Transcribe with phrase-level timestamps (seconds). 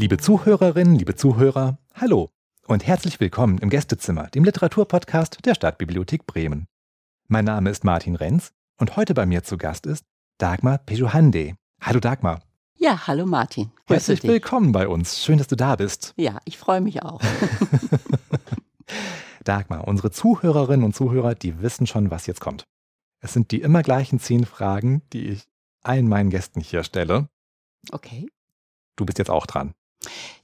[0.00, 2.30] Liebe Zuhörerinnen, liebe Zuhörer, hallo
[2.66, 6.66] und herzlich willkommen im Gästezimmer, dem Literaturpodcast der Stadtbibliothek Bremen.
[7.28, 10.04] Mein Name ist Martin Renz und heute bei mir zu Gast ist
[10.38, 11.54] Dagmar Pejuhande.
[11.80, 12.40] Hallo Dagmar.
[12.82, 13.70] Ja, hallo Martin.
[13.88, 14.30] Herzlich dich.
[14.30, 15.22] willkommen bei uns.
[15.22, 16.14] Schön, dass du da bist.
[16.16, 17.20] Ja, ich freue mich auch.
[19.44, 22.64] Dagmar, unsere Zuhörerinnen und Zuhörer, die wissen schon, was jetzt kommt.
[23.20, 25.42] Es sind die immer gleichen zehn Fragen, die ich
[25.82, 27.28] allen meinen Gästen hier stelle.
[27.92, 28.30] Okay.
[28.96, 29.74] Du bist jetzt auch dran.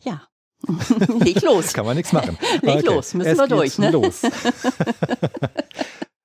[0.03, 0.29] Ja.
[1.21, 1.73] Leg los.
[1.73, 2.37] Kann man nichts machen.
[2.61, 2.87] Leg okay.
[2.87, 3.79] los, müssen es wir durch.
[3.79, 3.91] Ne?
[3.93, 4.21] Los.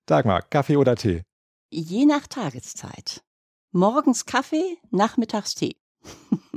[0.07, 1.23] Dagmar, Kaffee oder Tee?
[1.69, 3.23] Je nach Tageszeit.
[3.71, 5.80] Morgens Kaffee, nachmittags Tee.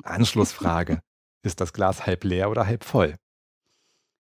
[0.02, 1.00] Anschlussfrage.
[1.42, 3.16] Ist das Glas halb leer oder halb voll?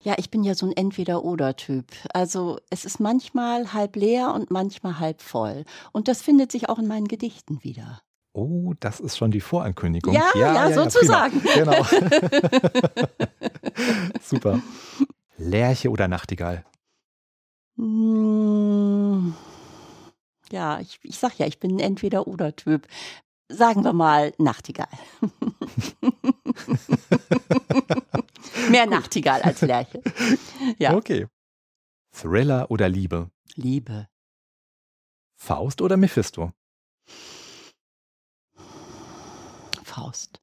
[0.02, 1.86] Ja, ich bin ja so ein Entweder-Oder-Typ.
[2.14, 5.66] Also es ist manchmal halb leer und manchmal halb voll.
[5.92, 8.02] Und das findet sich auch in meinen Gedichten wieder.
[8.32, 10.14] Oh, das ist schon die Vorankündigung.
[10.14, 11.42] Ja, ja, ja, ja sozusagen.
[11.44, 11.84] Ja, genau.
[14.24, 14.62] Super.
[15.38, 16.64] Lerche oder Nachtigall?
[17.76, 19.34] Hm,
[20.52, 22.88] ja, ich, ich sag ja, ich bin ein Entweder-Oder-Typ.
[23.52, 24.88] Sagen wir mal Nachtigall.
[28.70, 28.94] Mehr Gut.
[28.94, 30.02] Nachtigall als Lerche.
[30.78, 30.96] Ja.
[30.96, 31.28] Okay.
[32.12, 33.32] Thriller oder Liebe?
[33.56, 34.08] Liebe.
[35.36, 36.52] Faust oder Mephisto?
[39.84, 40.42] Faust.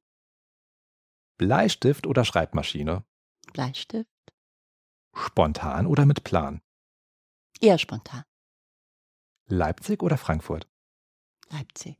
[1.37, 3.05] Bleistift oder Schreibmaschine?
[3.53, 4.09] Bleistift.
[5.15, 6.61] Spontan oder mit Plan?
[7.61, 8.23] Eher spontan.
[9.47, 10.67] Leipzig oder Frankfurt?
[11.49, 11.97] Leipzig.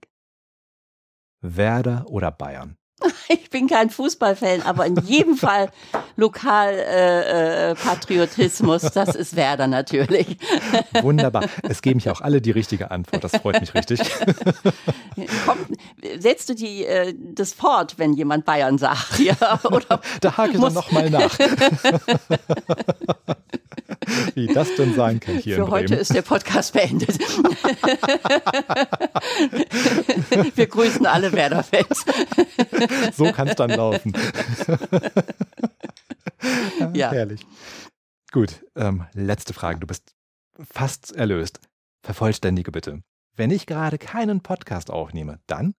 [1.42, 2.78] Werder oder Bayern?
[3.30, 5.70] Ich bin kein Fußballfan, aber in jedem Fall
[6.18, 10.38] Lokalpatriotismus, äh, äh, das ist Werder natürlich.
[11.02, 11.46] Wunderbar.
[11.64, 13.24] Es geben ja auch alle die richtige Antwort.
[13.24, 14.02] Das freut mich richtig.
[15.46, 15.58] Komm,
[16.20, 19.20] setzt du die, äh, das fort, wenn jemand Bayern sagt?
[19.20, 21.36] Ja, oder da hake ich dann nochmal nach.
[24.36, 27.20] Wie das denn sein kann hier Für heute ist der Podcast beendet.
[30.56, 32.06] Wir grüßen alle Werder-Fans.
[33.16, 34.14] So kann es dann laufen.
[36.94, 37.12] ja.
[37.12, 37.46] Herrlich.
[38.32, 39.80] Gut, ähm, letzte Frage.
[39.80, 40.14] Du bist
[40.72, 41.60] fast erlöst.
[42.04, 43.02] Vervollständige bitte.
[43.36, 45.74] Wenn ich gerade keinen Podcast aufnehme, dann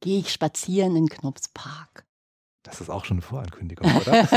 [0.00, 2.04] gehe ich spazieren in Knopfspark.
[2.62, 4.28] Das ist auch schon eine Vorankündigung, oder?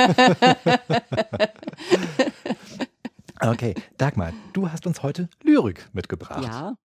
[3.52, 6.44] Okay, Dagmar, du hast uns heute Lyrik mitgebracht.
[6.44, 6.76] Ja.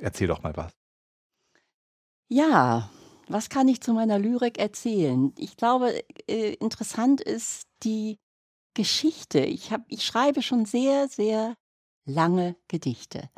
[0.00, 0.72] Erzähl doch mal was.
[2.28, 2.90] Ja,
[3.28, 5.32] was kann ich zu meiner Lyrik erzählen?
[5.36, 8.18] Ich glaube, äh, interessant ist die
[8.74, 9.40] Geschichte.
[9.40, 11.54] Ich, hab, ich schreibe schon sehr, sehr
[12.04, 13.30] lange Gedichte.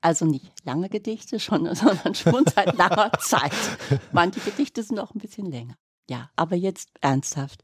[0.00, 3.52] Also nicht lange Gedichte schon, sondern schon seit langer Zeit.
[4.12, 5.76] Manche Gedichte sind auch ein bisschen länger.
[6.10, 7.62] Ja, aber jetzt ernsthaft.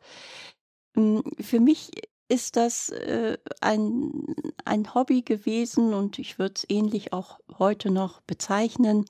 [0.94, 1.91] Hm, für mich
[2.28, 4.34] ist das äh, ein,
[4.65, 9.06] ein Hobby gewesen und ich würde es ähnlich auch heute noch bezeichnen,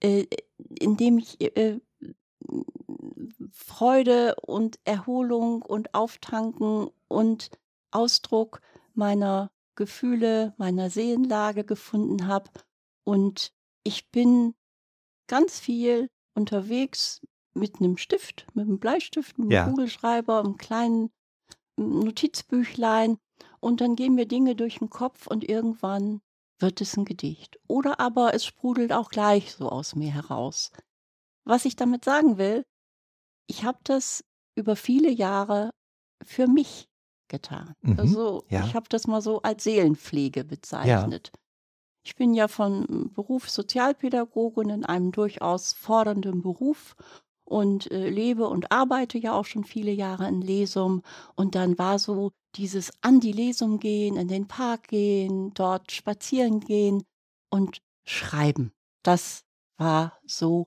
[0.00, 0.26] äh,
[0.78, 1.80] indem ich äh,
[3.50, 7.50] Freude und Erholung und Auftanken und
[7.90, 8.60] Ausdruck
[8.94, 12.50] meiner Gefühle, meiner Seelenlage gefunden habe.
[13.04, 13.52] Und
[13.84, 14.54] ich bin
[15.26, 17.20] ganz viel unterwegs
[17.54, 19.68] mit einem Stift, mit einem Bleistift, mit einem ja.
[19.68, 21.10] Kugelschreiber, einem kleinen
[21.78, 23.18] Notizbüchlein.
[23.60, 26.20] Und dann gehen mir Dinge durch den Kopf und irgendwann
[26.58, 27.58] wird es ein Gedicht.
[27.66, 30.70] Oder aber es sprudelt auch gleich so aus mir heraus.
[31.44, 32.64] Was ich damit sagen will,
[33.46, 34.24] ich habe das
[34.54, 35.70] über viele Jahre
[36.22, 36.88] für mich
[37.28, 37.74] getan.
[37.80, 38.64] Mhm, also ja.
[38.64, 41.30] ich habe das mal so als Seelenpflege bezeichnet.
[41.32, 41.40] Ja.
[42.04, 46.96] Ich bin ja von Beruf Sozialpädagogin in einem durchaus fordernden Beruf
[47.48, 51.02] und äh, lebe und arbeite ja auch schon viele Jahre in Lesum.
[51.34, 56.60] Und dann war so dieses an die Lesum gehen, in den Park gehen, dort spazieren
[56.60, 57.04] gehen
[57.50, 58.72] und schreiben.
[59.02, 59.44] Das
[59.78, 60.66] war so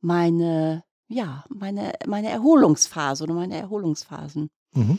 [0.00, 4.50] meine, ja, meine, meine Erholungsphase oder meine Erholungsphasen.
[4.74, 4.98] Mhm.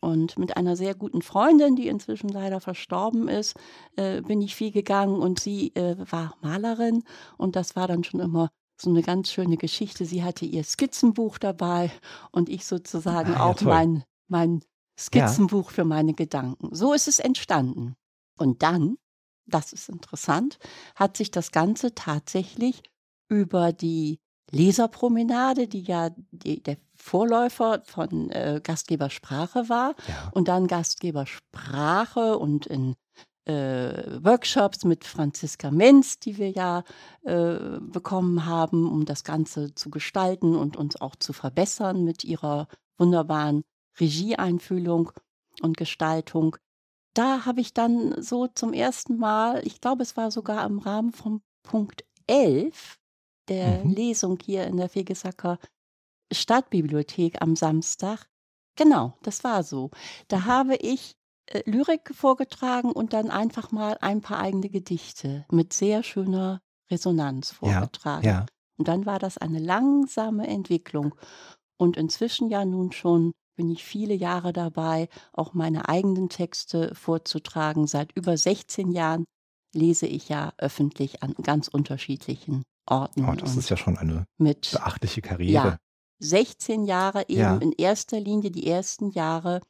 [0.00, 3.54] Und mit einer sehr guten Freundin, die inzwischen leider verstorben ist,
[3.96, 7.04] äh, bin ich viel gegangen und sie äh, war Malerin
[7.38, 8.50] und das war dann schon immer
[8.80, 10.04] so eine ganz schöne Geschichte.
[10.04, 11.90] Sie hatte ihr Skizzenbuch dabei
[12.30, 14.62] und ich sozusagen ah, ja, auch mein, mein
[14.98, 15.74] Skizzenbuch ja.
[15.74, 16.74] für meine Gedanken.
[16.74, 17.94] So ist es entstanden.
[18.38, 18.98] Und dann,
[19.46, 20.58] das ist interessant,
[20.94, 22.82] hat sich das Ganze tatsächlich
[23.28, 24.20] über die
[24.50, 30.30] Leserpromenade, die ja die, der Vorläufer von äh, Gastgebersprache war ja.
[30.32, 32.94] und dann Gastgebersprache und in
[33.52, 36.82] Workshops mit Franziska Menz, die wir ja
[37.22, 42.68] äh, bekommen haben, um das Ganze zu gestalten und uns auch zu verbessern mit ihrer
[42.98, 43.62] wunderbaren
[44.00, 45.12] Regieeinfühlung
[45.62, 46.56] und Gestaltung.
[47.14, 51.12] Da habe ich dann so zum ersten Mal, ich glaube, es war sogar im Rahmen
[51.12, 52.98] von Punkt 11
[53.48, 53.90] der mhm.
[53.90, 55.58] Lesung hier in der Fegesacker
[56.32, 58.28] Stadtbibliothek am Samstag.
[58.76, 59.90] Genau, das war so.
[60.28, 61.25] Da habe ich äh,
[61.64, 66.60] Lyrik vorgetragen und dann einfach mal ein paar eigene Gedichte mit sehr schöner
[66.90, 68.24] Resonanz vorgetragen.
[68.26, 68.46] Ja, ja.
[68.78, 71.14] Und dann war das eine langsame Entwicklung.
[71.78, 77.86] Und inzwischen ja nun schon bin ich viele Jahre dabei, auch meine eigenen Texte vorzutragen.
[77.86, 79.24] Seit über 16 Jahren
[79.72, 83.24] lese ich ja öffentlich an ganz unterschiedlichen Orten.
[83.24, 85.52] Oh, das ist ja schon eine mit, beachtliche Karriere.
[85.52, 85.76] Ja,
[86.18, 87.56] 16 Jahre eben ja.
[87.56, 89.60] in erster Linie die ersten Jahre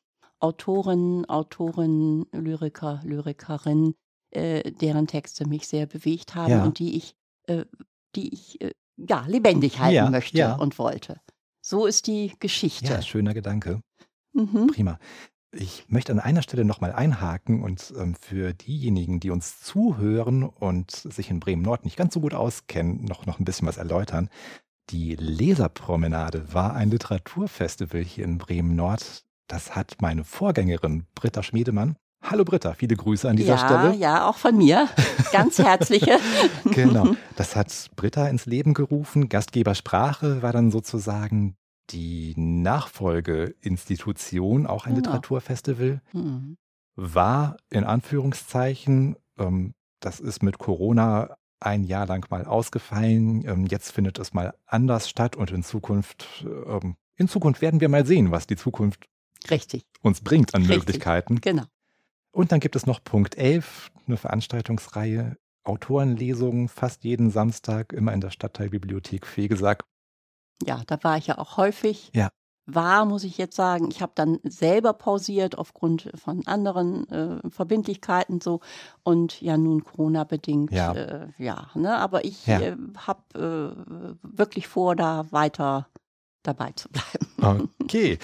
[0.41, 3.95] Autorinnen, Autoren, Lyriker, Lyrikerinnen,
[4.31, 6.65] äh, deren Texte mich sehr bewegt haben ja.
[6.65, 7.15] und die ich,
[7.47, 7.65] äh,
[8.15, 10.55] die ich äh, ja, lebendig halten ja, möchte ja.
[10.57, 11.21] und wollte.
[11.63, 12.87] So ist die Geschichte.
[12.87, 13.81] Ja, schöner Gedanke.
[14.33, 14.69] Mhm.
[14.69, 14.99] Prima.
[15.53, 20.91] Ich möchte an einer Stelle nochmal einhaken und ähm, für diejenigen, die uns zuhören und
[20.91, 24.29] sich in Bremen-Nord nicht ganz so gut auskennen, noch, noch ein bisschen was erläutern.
[24.91, 29.25] Die Leserpromenade war ein Literaturfestival hier in Bremen-Nord.
[29.47, 33.95] Das hat meine Vorgängerin Britta Schmiedemann Hallo Britta, viele Grüße an dieser ja, Stelle.
[33.95, 34.89] Ja, auch von mir.
[35.31, 36.19] Ganz herzliche.
[36.65, 37.15] genau.
[37.37, 39.29] Das hat Britta ins Leben gerufen.
[39.29, 41.55] Gastgebersprache war dann sozusagen
[41.91, 45.11] die Nachfolgeinstitution, auch ein genau.
[45.11, 46.01] Literaturfestival.
[46.13, 46.57] Mhm.
[46.97, 53.47] War in Anführungszeichen, ähm, das ist mit Corona ein Jahr lang mal ausgefallen.
[53.47, 57.89] Ähm, jetzt findet es mal anders statt und in Zukunft, ähm, in Zukunft werden wir
[57.89, 59.07] mal sehen, was die Zukunft
[59.51, 59.85] Richtig.
[60.03, 60.79] uns bringt an Richtig.
[60.79, 61.41] Möglichkeiten.
[61.41, 61.65] Genau.
[62.37, 68.21] Und dann gibt es noch Punkt 11, eine Veranstaltungsreihe, Autorenlesungen, fast jeden Samstag, immer in
[68.21, 69.85] der Stadtteilbibliothek Fegesack.
[70.63, 72.11] Ja, da war ich ja auch häufig.
[72.15, 72.29] Ja.
[72.67, 78.41] War, muss ich jetzt sagen, ich habe dann selber pausiert aufgrund von anderen äh, Verbindlichkeiten
[78.41, 78.61] so
[79.03, 81.97] und ja nun Corona bedingt, ja, äh, ja ne?
[81.97, 82.61] aber ich ja.
[82.61, 85.89] äh, habe äh, wirklich vor, da weiter
[86.43, 87.71] dabei zu bleiben.
[87.81, 88.19] Okay,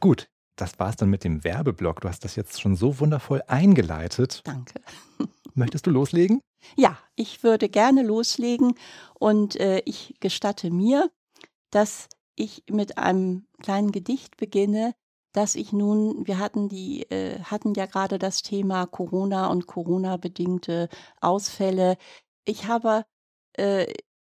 [0.00, 2.00] gut das war es dann mit dem Werbeblock.
[2.00, 4.42] Du hast das jetzt schon so wundervoll eingeleitet.
[4.44, 4.80] Danke.
[5.54, 6.40] Möchtest du loslegen?
[6.76, 8.74] Ja, ich würde gerne loslegen
[9.18, 11.10] und äh, ich gestatte mir,
[11.70, 14.94] dass ich mit einem kleinen Gedicht beginne,
[15.32, 20.88] dass ich nun, wir hatten die, äh, hatten ja gerade das Thema Corona und Corona-bedingte
[21.20, 21.96] Ausfälle.
[22.44, 23.04] Ich habe
[23.54, 23.92] äh,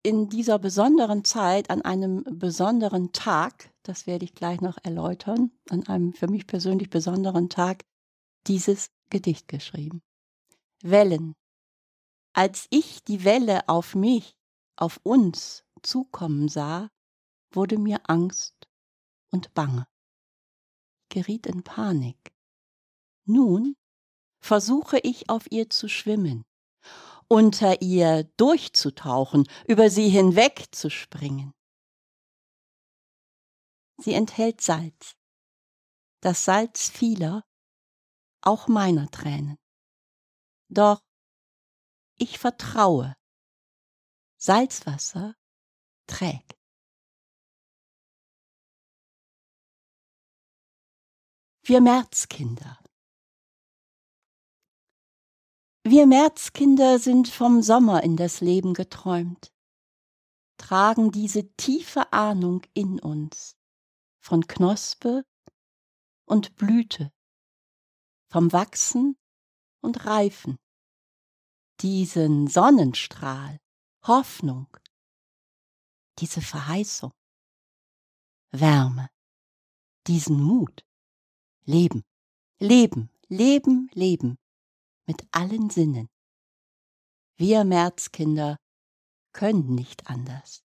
[0.04, 5.88] in dieser besonderen Zeit, an einem besonderen Tag, das werde ich gleich noch erläutern, an
[5.88, 7.86] einem für mich persönlich besonderen Tag,
[8.48, 10.02] dieses Gedicht geschrieben.
[10.82, 11.36] Wellen.
[12.34, 14.38] Als ich die Welle auf mich,
[14.76, 16.90] auf uns zukommen sah,
[17.52, 18.56] wurde mir Angst
[19.32, 19.88] und Bange.
[21.10, 22.34] Geriet in Panik.
[23.26, 23.76] Nun
[24.40, 26.46] versuche ich auf ihr zu schwimmen,
[27.28, 31.54] unter ihr durchzutauchen, über sie hinwegzuspringen.
[34.02, 35.16] Sie enthält Salz,
[36.22, 37.46] das Salz vieler,
[38.42, 39.58] auch meiner Tränen.
[40.70, 41.02] Doch
[42.18, 43.16] ich vertraue,
[44.38, 45.36] Salzwasser
[46.08, 46.58] trägt.
[51.64, 52.80] Wir Märzkinder.
[55.84, 59.54] Wir Märzkinder sind vom Sommer in das Leben geträumt,
[60.58, 63.61] tragen diese tiefe Ahnung in uns,
[64.22, 65.26] von Knospe
[66.26, 67.12] und Blüte,
[68.30, 69.18] vom Wachsen
[69.82, 70.58] und Reifen,
[71.82, 73.60] diesen Sonnenstrahl,
[74.04, 74.68] Hoffnung,
[76.20, 77.12] diese Verheißung,
[78.52, 79.10] Wärme,
[80.08, 80.86] diesen Mut,
[81.66, 82.04] Leben,
[82.60, 84.38] Leben, Leben, Leben,
[85.08, 86.10] mit allen Sinnen.
[87.38, 88.58] Wir Märzkinder
[89.34, 90.64] können nicht anders.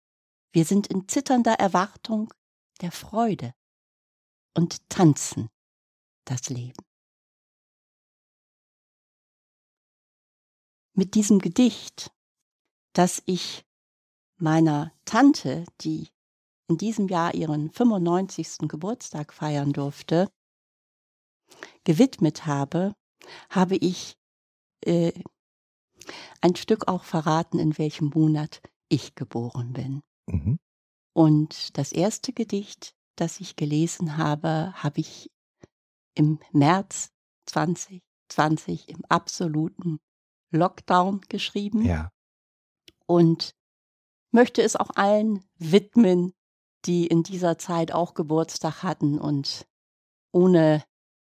[0.52, 2.32] Wir sind in zitternder Erwartung
[2.80, 3.54] der Freude
[4.54, 5.48] und tanzen
[6.24, 6.84] das Leben.
[10.94, 12.10] Mit diesem Gedicht,
[12.92, 13.64] das ich
[14.36, 16.08] meiner Tante, die
[16.68, 18.68] in diesem Jahr ihren 95.
[18.68, 20.30] Geburtstag feiern durfte,
[21.84, 22.94] gewidmet habe,
[23.48, 24.18] habe ich
[24.84, 25.12] äh,
[26.40, 30.02] ein Stück auch verraten, in welchem Monat ich geboren bin.
[30.26, 30.58] Mhm.
[31.18, 35.32] Und das erste Gedicht, das ich gelesen habe, habe ich
[36.14, 37.10] im März
[37.46, 39.98] 2020 im absoluten
[40.52, 41.84] Lockdown geschrieben.
[41.84, 42.12] Ja.
[43.06, 43.56] Und
[44.30, 46.34] möchte es auch allen widmen,
[46.84, 49.66] die in dieser Zeit auch Geburtstag hatten und
[50.30, 50.84] ohne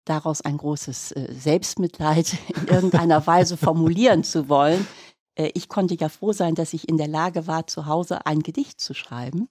[0.06, 4.86] daraus ein großes äh, Selbstmitleid in irgendeiner Weise formulieren zu wollen.
[5.34, 8.42] Äh, ich konnte ja froh sein, dass ich in der Lage war, zu Hause ein
[8.42, 9.50] Gedicht zu schreiben.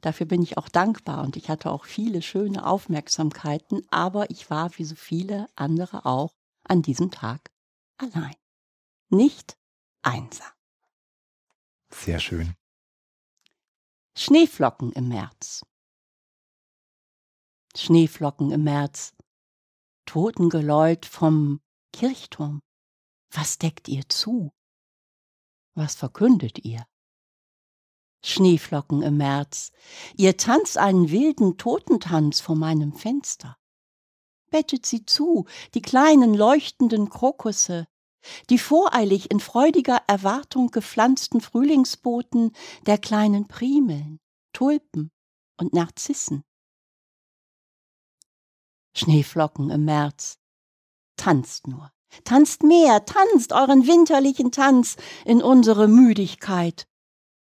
[0.00, 4.76] Dafür bin ich auch dankbar und ich hatte auch viele schöne Aufmerksamkeiten, aber ich war
[4.78, 7.50] wie so viele andere auch an diesem Tag
[7.96, 8.36] allein.
[9.08, 9.58] Nicht
[10.02, 10.52] einsam.
[11.90, 12.54] Sehr schön.
[14.16, 15.64] Schneeflocken im März.
[17.76, 19.14] Schneeflocken im März.
[20.06, 21.60] Totengeläut vom
[21.92, 22.60] Kirchturm.
[23.30, 24.52] Was deckt ihr zu?
[25.74, 26.87] Was verkündet ihr?
[28.24, 29.70] Schneeflocken im März,
[30.16, 33.56] ihr tanzt einen wilden Totentanz vor meinem Fenster.
[34.50, 37.86] Bettet sie zu, die kleinen leuchtenden Krokusse,
[38.50, 42.52] die voreilig in freudiger Erwartung gepflanzten Frühlingsboten
[42.86, 44.18] der kleinen Primeln,
[44.52, 45.12] Tulpen
[45.56, 46.44] und Narzissen.
[48.94, 50.38] Schneeflocken im März,
[51.16, 51.92] tanzt nur,
[52.24, 56.88] tanzt mehr, tanzt euren winterlichen Tanz in unsere Müdigkeit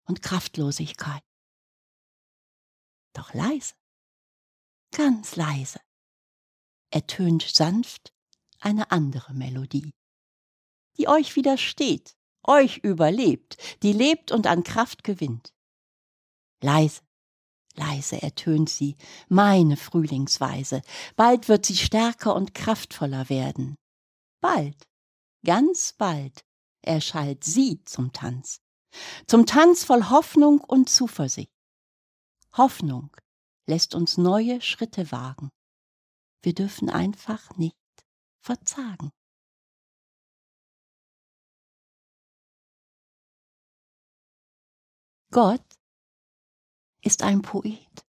[0.05, 1.23] und Kraftlosigkeit.
[3.13, 3.75] Doch leise,
[4.91, 5.81] ganz leise,
[6.91, 8.13] ertönt sanft
[8.61, 9.93] eine andere Melodie,
[10.97, 15.53] die euch widersteht, euch überlebt, die lebt und an Kraft gewinnt.
[16.61, 17.03] Leise,
[17.75, 18.97] leise ertönt sie,
[19.29, 20.83] meine Frühlingsweise,
[21.17, 23.77] bald wird sie stärker und kraftvoller werden.
[24.41, 24.89] Bald,
[25.45, 26.45] ganz bald
[26.83, 28.61] erschallt sie zum Tanz,
[29.27, 31.51] zum Tanz voll Hoffnung und Zuversicht.
[32.57, 33.15] Hoffnung
[33.67, 35.51] lässt uns neue Schritte wagen.
[36.43, 37.77] Wir dürfen einfach nicht
[38.41, 39.11] verzagen.
[45.31, 45.65] Gott
[47.03, 48.05] ist ein Poet.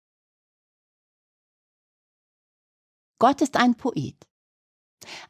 [3.21, 4.17] Gott ist ein Poet,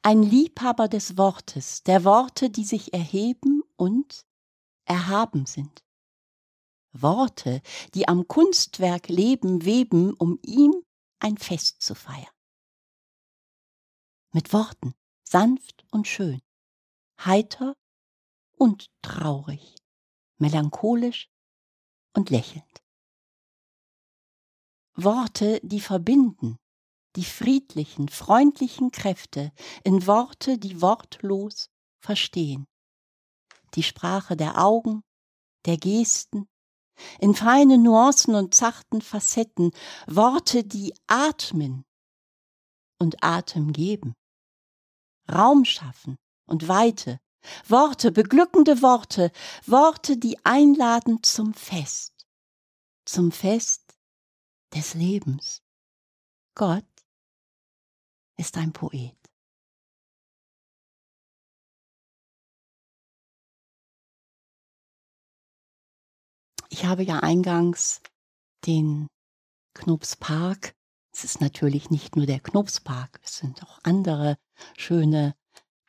[0.01, 4.25] ein Liebhaber des Wortes, der Worte, die sich erheben und
[4.93, 5.83] erhaben sind.
[6.93, 7.63] Worte,
[7.95, 10.75] die am Kunstwerk leben, weben, um ihm
[11.21, 12.27] ein Fest zu feiern.
[14.33, 14.95] Mit Worten,
[15.25, 16.43] sanft und schön,
[17.19, 17.75] heiter
[18.59, 19.75] und traurig,
[20.39, 21.31] melancholisch
[22.15, 22.83] und lächelnd.
[24.95, 26.59] Worte, die verbinden,
[27.17, 29.53] die friedlichen, freundlichen Kräfte
[29.85, 31.71] in Worte, die wortlos
[32.01, 32.67] verstehen
[33.75, 35.03] die Sprache der Augen,
[35.67, 36.49] der Gesten,
[37.19, 39.73] in feine Nuancen und zarten Facetten,
[40.07, 41.85] Worte, die atmen
[42.99, 44.15] und Atem geben,
[45.31, 47.19] Raum schaffen und Weite,
[47.67, 49.33] Worte, beglückende Worte,
[49.67, 52.27] Worte, die einladen zum Fest,
[53.05, 53.99] zum Fest
[54.75, 55.63] des Lebens.
[56.55, 56.85] Gott
[58.37, 59.22] ist ein Poet.
[66.73, 68.01] Ich habe ja eingangs
[68.65, 69.07] den
[69.75, 70.75] Knopspark.
[71.13, 74.39] Es ist natürlich nicht nur der Knopspark, es sind auch andere
[74.79, 75.37] schöne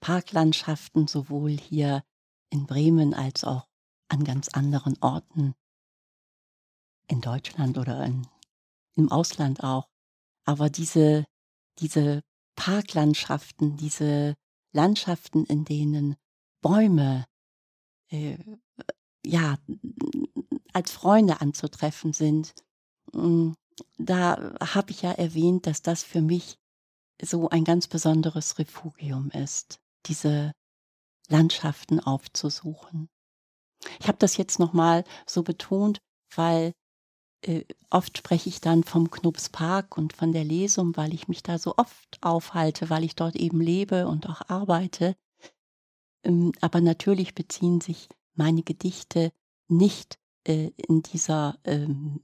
[0.02, 2.04] Parklandschaften, sowohl hier
[2.50, 3.70] in Bremen als auch
[4.10, 5.56] an ganz anderen Orten
[7.08, 8.28] in Deutschland oder in,
[8.96, 9.88] im Ausland auch.
[10.44, 11.24] Aber diese,
[11.80, 12.24] diese
[12.58, 14.36] Parklandschaften, diese
[14.74, 16.18] Landschaften, in denen
[16.62, 17.26] Bäume
[18.10, 18.38] äh,
[19.26, 19.58] ja
[20.74, 22.54] als Freunde anzutreffen sind.
[23.12, 23.52] Mm,
[23.98, 26.58] da habe ich ja erwähnt, dass das für mich
[27.22, 30.52] so ein ganz besonderes Refugium ist, diese
[31.30, 33.10] Landschaften aufzusuchen.
[34.00, 36.00] Ich habe das jetzt nochmal so betont,
[36.36, 36.74] weil
[37.46, 41.58] äh, oft spreche ich dann vom Knupspark und von der Lesung, weil ich mich da
[41.58, 45.16] so oft aufhalte, weil ich dort eben lebe und auch arbeite.
[46.24, 49.32] Ähm, aber natürlich beziehen sich meine Gedichte
[49.68, 52.22] nicht äh, in dieser ähm,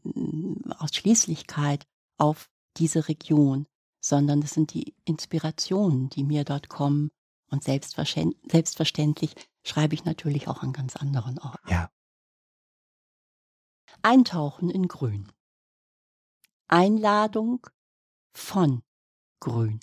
[0.77, 1.85] Ausschließlichkeit
[2.17, 3.65] auf diese Region,
[3.99, 7.11] sondern es sind die Inspirationen, die mir dort kommen.
[7.49, 9.33] Und selbstverständlich
[9.63, 11.69] schreibe ich natürlich auch an ganz anderen Orten.
[11.69, 11.91] Ja.
[14.01, 15.31] Eintauchen in Grün.
[16.67, 17.65] Einladung
[18.31, 18.83] von
[19.39, 19.79] Grün.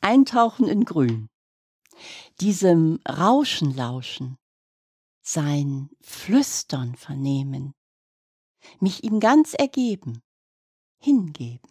[0.00, 1.30] Eintauchen in Grün.
[2.40, 4.36] Diesem Rauschen lauschen,
[5.26, 7.74] sein Flüstern vernehmen,
[8.78, 10.22] mich ihm ganz ergeben,
[10.98, 11.68] hingeben,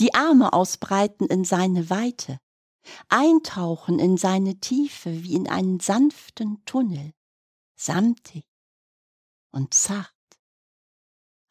[0.00, 2.40] die Arme ausbreiten in seine Weite,
[3.08, 7.12] eintauchen in seine Tiefe wie in einen sanften Tunnel,
[7.76, 8.44] samtig
[9.52, 10.12] und zart,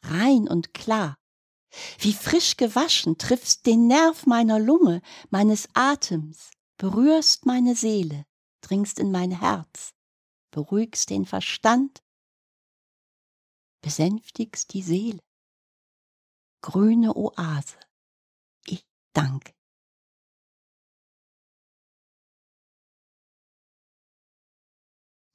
[0.02, 1.16] rein und klar.
[1.98, 8.26] Wie frisch gewaschen triffst den Nerv meiner Lunge, meines Atems, berührst meine Seele,
[8.60, 9.94] dringst in mein Herz,
[10.50, 12.02] beruhigst den Verstand,
[13.82, 15.22] besänftigst die Seele.
[16.60, 17.78] Grüne Oase,
[18.66, 19.54] ich danke.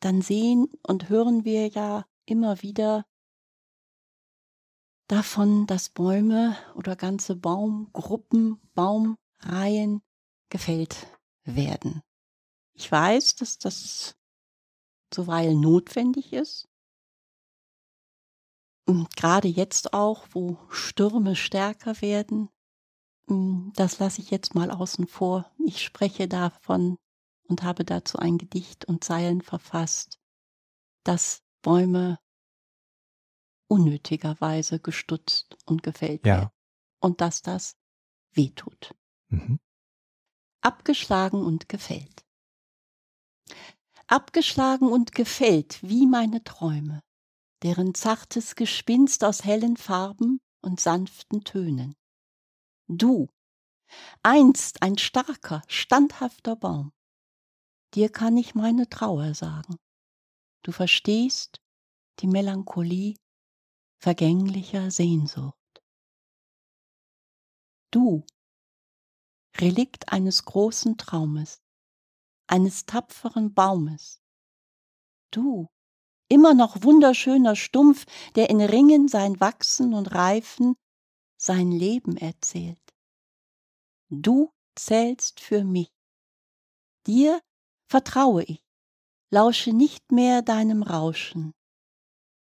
[0.01, 3.05] Dann sehen und hören wir ja immer wieder
[5.07, 10.01] davon, dass Bäume oder ganze Baumgruppen, Baumreihen
[10.49, 11.07] gefällt
[11.45, 12.01] werden.
[12.73, 14.17] Ich weiß, dass das
[15.13, 16.67] zuweilen notwendig ist.
[18.85, 22.49] Und gerade jetzt auch, wo Stürme stärker werden,
[23.27, 25.49] hm, das lasse ich jetzt mal außen vor.
[25.65, 26.97] Ich spreche davon
[27.47, 30.19] und habe dazu ein Gedicht und Zeilen verfasst,
[31.03, 32.19] dass Bäume
[33.69, 36.35] unnötigerweise gestutzt und gefällt Ja.
[36.37, 36.49] werden
[36.99, 37.77] und dass das
[38.33, 38.95] wehtut.
[39.29, 39.59] Mhm.
[40.61, 42.25] Abgeschlagen und gefällt.
[44.13, 47.01] Abgeschlagen und gefällt wie meine Träume,
[47.63, 51.95] deren zartes Gespinst aus hellen Farben und sanften Tönen.
[52.87, 53.27] Du,
[54.21, 56.91] einst ein starker, standhafter Baum,
[57.95, 59.77] dir kann ich meine Trauer sagen.
[60.61, 61.57] Du verstehst
[62.19, 63.15] die Melancholie
[63.99, 65.81] vergänglicher Sehnsucht.
[67.89, 68.23] Du,
[69.57, 71.62] Relikt eines großen Traumes,
[72.47, 74.21] eines tapferen Baumes.
[75.31, 75.67] Du,
[76.27, 80.75] immer noch wunderschöner Stumpf, der in Ringen sein Wachsen und Reifen,
[81.37, 82.79] sein Leben erzählt.
[84.09, 85.91] Du zählst für mich.
[87.07, 87.41] Dir
[87.89, 88.63] vertraue ich,
[89.29, 91.53] lausche nicht mehr deinem Rauschen,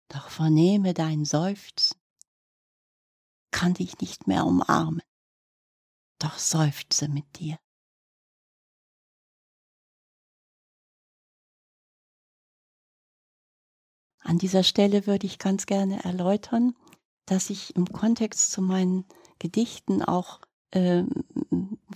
[0.09, 1.97] doch vernehme dein Seufzen,
[3.51, 5.03] kann dich nicht mehr umarmen,
[6.19, 7.57] doch seufze mit dir.
[14.23, 16.75] An dieser Stelle würde ich ganz gerne erläutern,
[17.25, 19.05] dass ich im Kontext zu meinen
[19.39, 21.09] Gedichten auch ähm,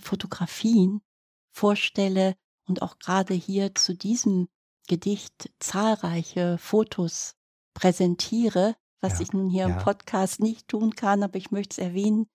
[0.00, 1.00] Fotografien
[1.50, 2.34] vorstelle
[2.66, 4.48] und auch gerade hier zu diesem
[4.86, 7.34] Gedicht zahlreiche Fotos
[7.74, 9.76] präsentiere, was Ja, ich nun hier ja.
[9.76, 12.26] im Podcast nicht tun kann, aber ich möchte es erwähnen,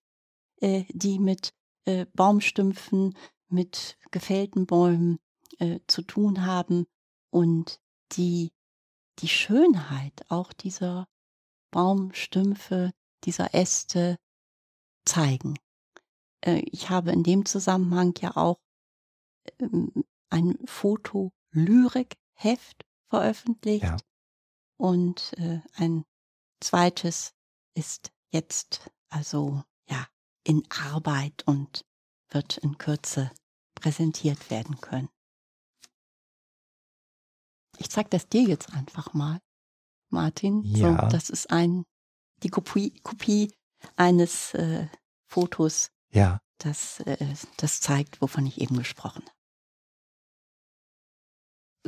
[0.62, 1.54] äh, die mit
[1.86, 3.18] äh, Baumstümpfen,
[3.50, 5.20] mit gefällten Bäumen
[5.60, 6.86] äh, zu tun haben
[7.30, 7.80] und
[8.14, 8.52] die
[9.20, 11.08] die Schönheit auch dieser
[11.72, 12.92] Baumstümpfe,
[13.24, 14.18] dieser Äste
[15.06, 15.58] zeigen.
[16.42, 18.60] Äh, ich habe in dem Zusammenhang ja auch
[19.60, 19.92] ähm,
[20.30, 23.98] ein Foto-Lyrik-Heft veröffentlicht Ja.
[24.78, 26.06] und äh, ein
[26.60, 27.34] zweites
[27.76, 30.08] ist jetzt also ja
[30.44, 31.86] in Arbeit und
[32.30, 33.32] wird in Kürze
[33.76, 35.10] präsentiert werden können.
[37.84, 39.42] Ich zeige das dir jetzt einfach mal,
[40.10, 40.64] Martin.
[40.64, 41.02] Ja.
[41.02, 41.84] So, das ist ein
[42.42, 43.54] die Kopie, Kopie
[43.98, 44.88] eines äh,
[45.30, 46.40] Fotos, Ja.
[46.60, 49.36] das äh, das zeigt, wovon ich eben gesprochen habe.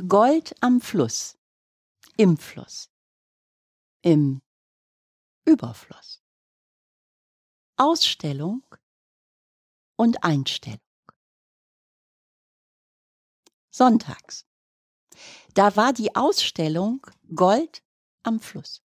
[0.06, 1.38] Gold am Fluss,
[2.18, 2.90] im Fluss,
[4.02, 4.42] im
[5.46, 6.22] Überfluss.
[7.78, 8.62] Ausstellung
[9.96, 10.80] und Einstellung.
[13.70, 14.44] Sonntags.
[15.56, 17.00] Da war die Ausstellung
[17.34, 17.82] Gold
[18.22, 18.82] am Fluss.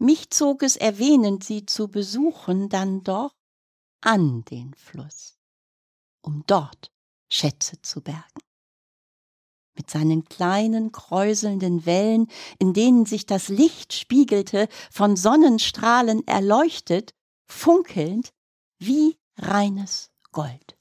[0.00, 3.36] Mich zog es erwähnend, sie zu besuchen, dann doch
[4.00, 5.38] an den Fluss,
[6.20, 6.90] um dort
[7.28, 8.42] Schätze zu bergen.
[9.76, 12.26] Mit seinen kleinen kräuselnden Wellen,
[12.58, 17.14] in denen sich das Licht spiegelte, von Sonnenstrahlen erleuchtet,
[17.46, 18.32] funkelnd
[18.80, 20.76] wie reines Gold.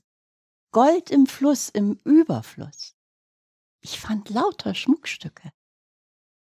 [0.71, 2.95] Gold im Fluss, im Überfluss.
[3.81, 5.51] Ich fand lauter Schmuckstücke.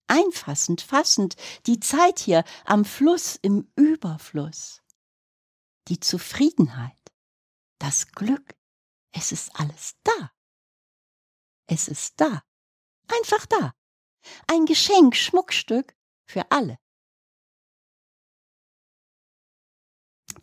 [0.07, 4.81] Einfassend, fassend, die Zeit hier am Fluss im Überfluss.
[5.89, 6.97] Die Zufriedenheit,
[7.79, 8.55] das Glück,
[9.11, 10.31] es ist alles da.
[11.67, 12.43] Es ist da.
[13.07, 13.73] Einfach da.
[14.47, 15.95] Ein Geschenk, Schmuckstück
[16.25, 16.79] für alle.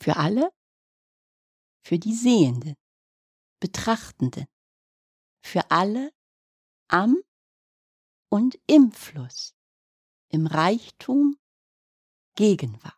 [0.01, 0.53] Für alle?
[1.83, 2.77] Für die Sehenden,
[3.61, 4.47] Betrachtenden.
[5.43, 6.14] Für alle
[6.95, 7.17] am
[8.31, 9.57] und im Fluss,
[10.29, 11.37] im Reichtum
[12.37, 12.95] Gegenwart.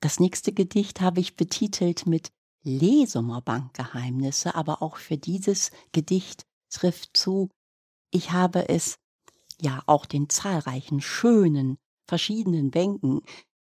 [0.00, 2.30] Das nächste Gedicht habe ich betitelt mit
[2.62, 7.48] Lesumer Bankgeheimnisse, aber auch für dieses Gedicht trifft zu
[8.12, 9.00] Ich habe es
[9.60, 13.22] ja auch den zahlreichen schönen, verschiedenen Bänken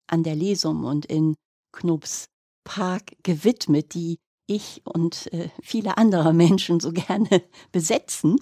[0.09, 1.37] an der Lesum und in
[1.71, 2.29] Knobs
[2.65, 8.37] Park gewidmet, die ich und äh, viele andere Menschen so gerne besetzen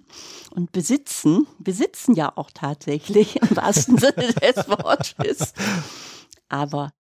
[0.50, 5.52] und besitzen, besitzen ja auch tatsächlich im wahrsten Sinne des Wortes.
[6.48, 6.92] Aber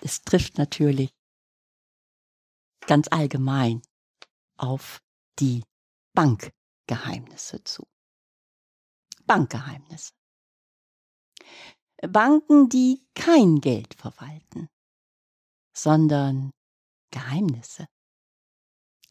[0.00, 1.10] es trifft natürlich
[2.86, 3.82] ganz allgemein
[4.56, 5.02] auf
[5.38, 5.62] die
[6.14, 7.86] Bankgeheimnisse zu.
[9.26, 10.12] Bankgeheimnisse.
[12.00, 14.68] Banken, die kein Geld verwalten,
[15.82, 16.50] sondern
[17.10, 17.86] Geheimnisse.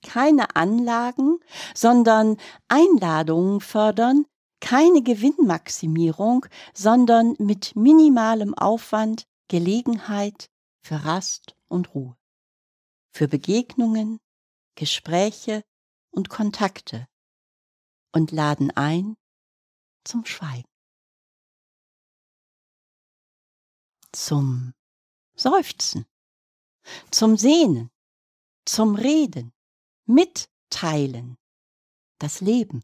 [0.04, 1.40] Keine Anlagen,
[1.74, 4.26] sondern Einladungen fördern,
[4.60, 10.50] keine Gewinnmaximierung, sondern mit minimalem Aufwand Gelegenheit
[10.82, 12.16] für Rast und Ruhe,
[13.12, 14.20] für Begegnungen,
[14.76, 15.64] Gespräche
[16.12, 17.08] und Kontakte
[18.12, 19.16] und laden ein
[20.04, 20.70] zum Schweigen,
[24.12, 24.74] zum
[25.36, 26.06] Seufzen,
[27.12, 27.92] zum Sehnen,
[28.66, 29.54] zum Reden,
[30.06, 31.38] Mitteilen,
[32.20, 32.84] das Leben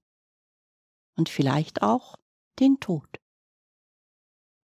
[1.15, 2.17] und vielleicht auch
[2.59, 3.19] den Tod.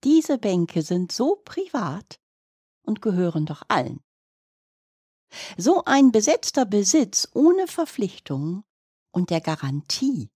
[0.05, 2.21] Diese Bänke sind so privat
[2.83, 4.01] und gehören doch allen.
[5.57, 8.65] So ein besetzter Besitz ohne Verpflichtungen
[9.11, 10.31] und der Garantie,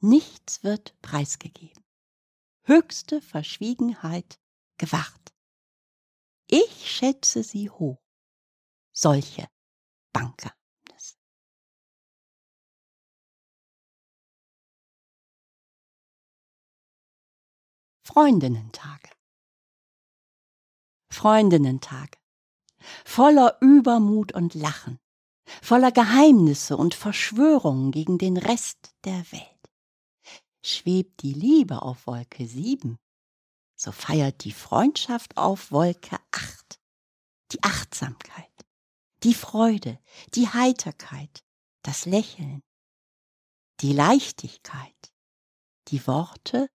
[0.00, 1.82] nichts wird preisgegeben.
[2.62, 4.38] Höchste Verschwiegenheit
[4.76, 5.32] gewacht.
[6.46, 8.09] Ich schätze sie hoch
[9.00, 9.48] solche
[10.12, 11.16] Bankgeheimnisse.
[18.04, 19.10] Freundinnentage.
[21.10, 22.18] Freundinnentage.
[23.04, 24.98] Voller Übermut und Lachen,
[25.62, 29.70] voller Geheimnisse und Verschwörungen gegen den Rest der Welt.
[30.62, 32.98] Schwebt die Liebe auf Wolke sieben,
[33.76, 36.80] so feiert die Freundschaft auf Wolke acht.
[37.52, 38.49] Die Achtsamkeit
[39.22, 39.98] die Freude,
[40.34, 41.44] die Heiterkeit,
[41.82, 42.62] das Lächeln,
[43.80, 45.12] die Leichtigkeit,
[45.88, 46.68] die Worte,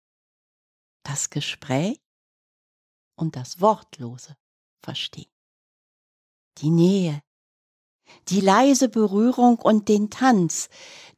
[1.03, 1.99] das Gespräch
[3.15, 4.35] und das Wortlose
[4.83, 5.31] Verstehen.
[6.57, 7.23] Die Nähe,
[8.27, 10.69] die leise Berührung und den Tanz,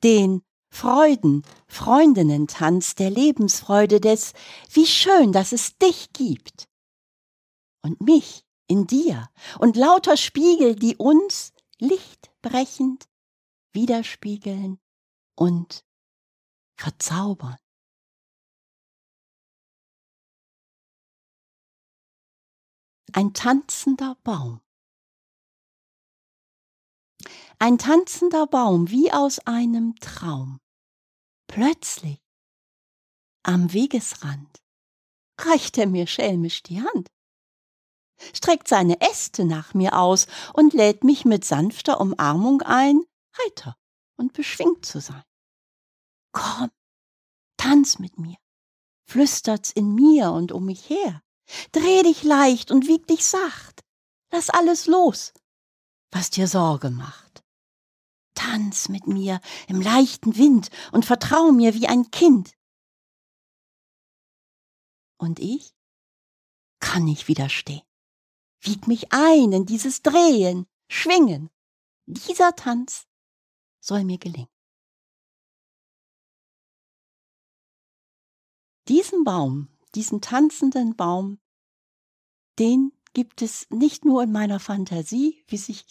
[0.04, 4.34] den Freuden, Freundinnentanz der Lebensfreude des,
[4.70, 6.70] wie schön, dass es dich gibt.
[7.82, 13.08] Und mich, in dir und lauter Spiegel, die uns lichtbrechend
[13.74, 14.80] widerspiegeln
[15.36, 15.86] und
[16.78, 17.58] verzaubern.
[23.14, 24.62] Ein tanzender Baum.
[27.60, 30.60] Ein tanzender Baum wie aus einem Traum.
[31.48, 32.20] Plötzlich,
[33.44, 34.62] am Wegesrand,
[35.40, 37.15] reicht er mir schelmisch die Hand
[38.34, 43.02] streckt seine Äste nach mir aus und lädt mich mit sanfter Umarmung ein,
[43.38, 43.78] heiter
[44.18, 45.24] und beschwingt zu sein.
[46.32, 46.70] Komm,
[47.58, 48.38] tanz mit mir,
[49.10, 51.22] flüstert's in mir und um mich her.
[51.72, 53.84] Dreh dich leicht und wieg dich sacht.
[54.32, 55.34] Lass alles los,
[56.12, 57.44] was dir Sorge macht.
[58.34, 62.54] Tanz mit mir im leichten Wind und vertrau mir wie ein Kind.
[65.18, 65.74] Und ich
[66.80, 67.82] kann nicht widerstehen
[68.66, 71.50] wieg mich ein in dieses Drehen, Schwingen.
[72.06, 73.08] Dieser Tanz
[73.80, 74.50] soll mir gelingen.
[78.88, 81.40] Diesen Baum, diesen tanzenden Baum,
[82.60, 85.86] den gibt es nicht nur in meiner Fantasie, wie sich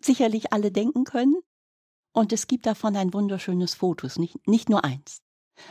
[0.00, 1.36] sicherlich alle denken können,
[2.12, 5.22] und es gibt davon ein wunderschönes Fotos, nicht, nicht nur eins.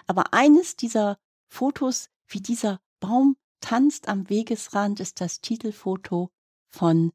[0.07, 6.29] Aber eines dieser Fotos, wie dieser Baum tanzt am Wegesrand ist das Titelfoto
[6.69, 7.11] von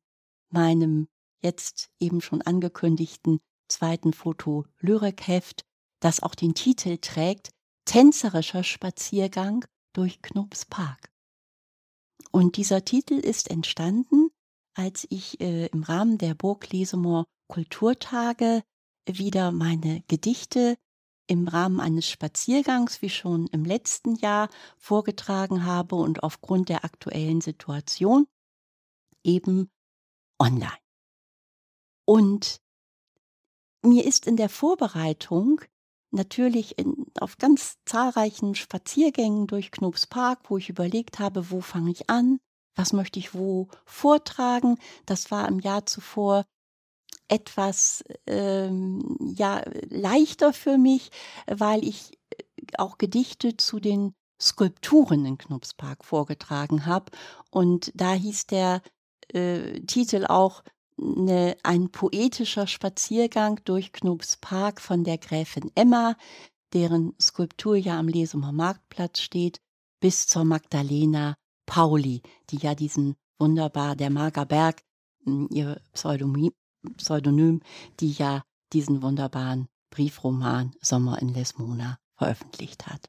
[0.50, 1.08] meinem
[1.42, 5.62] jetzt eben schon angekündigten zweiten Foto Lyrikheft,
[6.00, 7.50] das auch den Titel trägt
[7.84, 11.10] Tänzerischer Spaziergang durch Knopps Park.
[12.30, 14.30] Und dieser Titel ist entstanden,
[14.74, 18.62] als ich äh, im Rahmen der Burg Lesemore Kulturtage
[19.06, 20.76] wieder meine Gedichte
[21.26, 27.40] im Rahmen eines Spaziergangs, wie schon im letzten Jahr vorgetragen habe und aufgrund der aktuellen
[27.40, 28.26] Situation
[29.22, 29.70] eben
[30.38, 30.78] online.
[32.06, 32.60] Und
[33.82, 35.60] mir ist in der Vorbereitung
[36.10, 41.90] natürlich in, auf ganz zahlreichen Spaziergängen durch Knobs Park, wo ich überlegt habe, wo fange
[41.90, 42.38] ich an,
[42.74, 44.78] was möchte ich wo vortragen.
[45.06, 46.44] Das war im Jahr zuvor
[47.28, 51.10] etwas ähm, ja leichter für mich,
[51.46, 52.18] weil ich
[52.78, 57.12] auch Gedichte zu den Skulpturen in Knupspark vorgetragen habe.
[57.50, 58.82] Und da hieß der
[59.28, 60.62] äh, Titel auch
[60.96, 66.16] ne, ein poetischer Spaziergang durch Knupspark von der Gräfin Emma,
[66.72, 69.60] deren Skulptur ja am Lesumer Marktplatz steht,
[70.00, 71.34] bis zur Magdalena
[71.66, 74.82] Pauli, die ja diesen wunderbar, der Magerberg,
[75.24, 76.52] hm, ihr Pseudonym,
[76.96, 77.60] Pseudonym,
[78.00, 78.42] die ja
[78.72, 83.08] diesen wunderbaren Briefroman Sommer in Lesmona veröffentlicht hat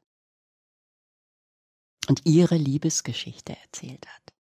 [2.08, 4.34] und ihre Liebesgeschichte erzählt hat.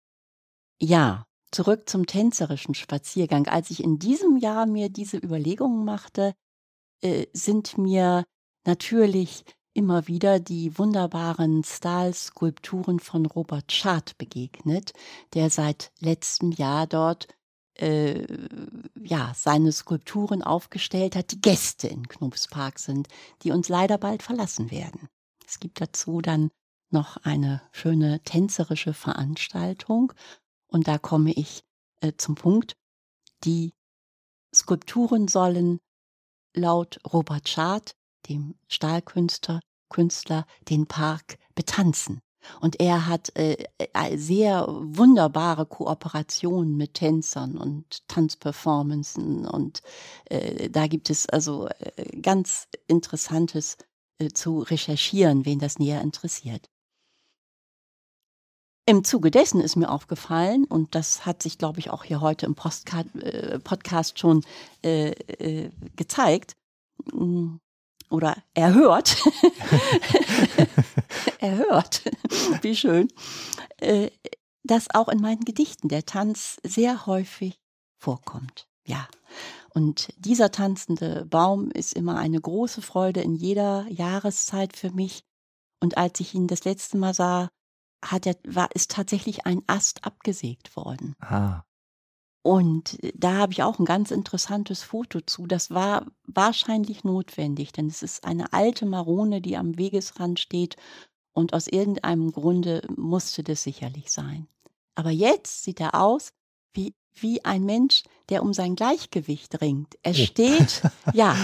[0.82, 3.48] Ja, zurück zum tänzerischen Spaziergang.
[3.48, 6.34] Als ich in diesem Jahr mir diese Überlegungen machte,
[7.02, 8.26] äh, sind mir
[8.66, 14.94] natürlich immer wieder die wunderbaren Stahl-Skulpturen von Robert Schad begegnet,
[15.34, 17.28] der seit letztem Jahr dort
[17.76, 18.26] äh,
[19.02, 23.08] ja, seine Skulpturen aufgestellt hat, die Gäste in Knupspark sind,
[23.42, 25.10] die uns leider bald verlassen werden.
[25.46, 26.50] Es gibt dazu dann
[26.90, 30.14] noch eine schöne tänzerische Veranstaltung
[30.68, 31.64] und da komme ich
[32.02, 32.76] äh, zum Punkt.
[33.44, 33.74] Die
[34.54, 35.80] Skulpturen sollen
[36.54, 37.96] laut Robert Schad
[38.30, 39.60] dem Stahlkünstler,
[39.90, 42.22] Künstler, den Park betanzen.
[42.62, 49.46] Und er hat äh, äh, sehr wunderbare Kooperationen mit Tänzern und Tanzperformancen.
[49.46, 49.82] Und
[50.26, 53.78] äh, da gibt es also äh, ganz Interessantes
[54.20, 56.70] äh, zu recherchieren, wen das näher interessiert.
[58.86, 62.46] Im Zuge dessen ist mir aufgefallen, und das hat sich, glaube ich, auch hier heute
[62.46, 64.44] im Postcard, äh, Podcast schon
[65.96, 66.58] gezeigt,
[67.14, 67.56] mm,
[68.14, 69.18] oder erhört,
[71.40, 72.04] erhört,
[72.62, 73.08] wie schön,
[73.78, 74.10] äh,
[74.64, 77.60] dass auch in meinen Gedichten der Tanz sehr häufig
[77.98, 78.68] vorkommt.
[78.86, 79.08] Ja.
[79.74, 85.24] Und dieser tanzende Baum ist immer eine große Freude in jeder Jahreszeit für mich.
[85.80, 87.50] Und als ich ihn das letzte Mal sah,
[88.04, 91.16] hat er, war, ist tatsächlich ein Ast abgesägt worden.
[91.20, 91.64] Ah.
[92.44, 95.48] Und äh, da habe ich auch ein ganz interessantes Foto zu.
[95.48, 100.76] Das war wahrscheinlich notwendig, denn es ist eine alte Marone, die am Wegesrand steht
[101.32, 104.48] und aus irgendeinem Grunde musste das sicherlich sein.
[104.94, 106.34] Aber jetzt sieht er aus
[106.74, 109.98] wie, wie ein Mensch, der um sein Gleichgewicht ringt.
[110.04, 110.16] Er oh.
[110.16, 111.36] steht, ja,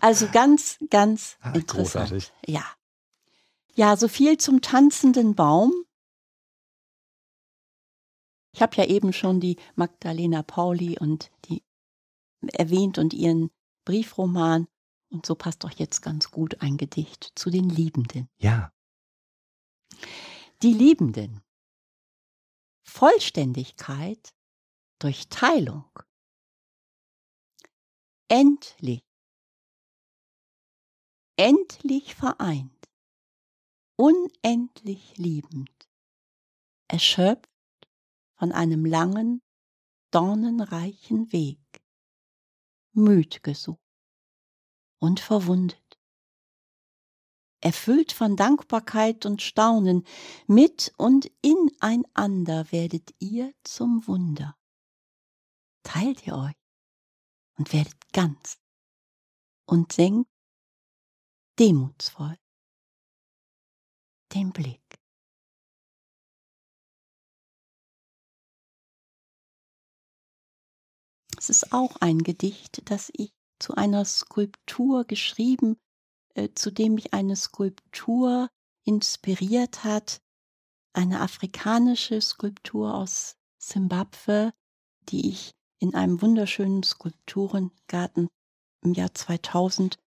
[0.00, 2.10] also ganz, ganz Ach, interessant.
[2.10, 2.32] Großartig.
[2.46, 2.64] Ja.
[3.74, 5.72] Ja, so viel zum tanzenden Baum.
[8.56, 11.62] Ich habe ja eben schon die Magdalena Pauli und die
[12.54, 13.50] erwähnt und ihren
[13.84, 14.66] Briefroman.
[15.10, 18.30] Und so passt doch jetzt ganz gut ein Gedicht zu den Liebenden.
[18.38, 18.72] Ja.
[20.62, 21.42] Die Liebenden.
[22.82, 24.34] Vollständigkeit
[25.00, 25.84] durch Teilung.
[28.28, 29.04] Endlich.
[31.36, 32.88] Endlich vereint.
[33.96, 35.90] Unendlich liebend.
[36.88, 37.50] Erschöpft
[38.36, 39.42] von einem langen,
[40.10, 41.82] dornenreichen Weg,
[42.92, 43.80] müd gesucht
[44.98, 45.98] und verwundet.
[47.60, 50.06] Erfüllt von Dankbarkeit und Staunen,
[50.46, 54.56] mit und ineinander werdet ihr zum Wunder.
[55.82, 56.54] Teilt ihr euch
[57.58, 58.58] und werdet ganz
[59.66, 60.30] und senkt
[61.58, 62.36] demutsvoll
[64.34, 64.85] den Blick.
[71.38, 75.76] Es ist auch ein Gedicht, das ich zu einer Skulptur geschrieben,
[76.34, 78.48] äh, zu dem mich eine Skulptur
[78.84, 80.20] inspiriert hat,
[80.92, 84.52] eine afrikanische Skulptur aus Simbabwe,
[85.08, 88.28] die ich in einem wunderschönen Skulpturengarten
[88.82, 89.98] im Jahr 2000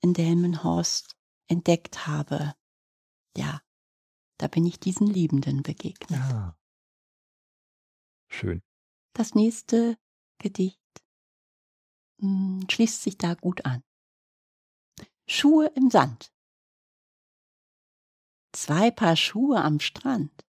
[0.00, 1.16] in Delmenhorst
[1.48, 2.54] entdeckt habe.
[3.36, 3.60] Ja,
[4.38, 6.18] da bin ich diesen Liebenden begegnet.
[6.18, 6.56] Ja.
[8.30, 8.62] Schön.
[9.14, 9.96] Das nächste
[10.38, 10.78] Gedicht
[12.20, 13.82] hm, schließt sich da gut an.
[15.28, 16.32] Schuhe im Sand.
[18.52, 20.46] Zwei Paar Schuhe am Strand.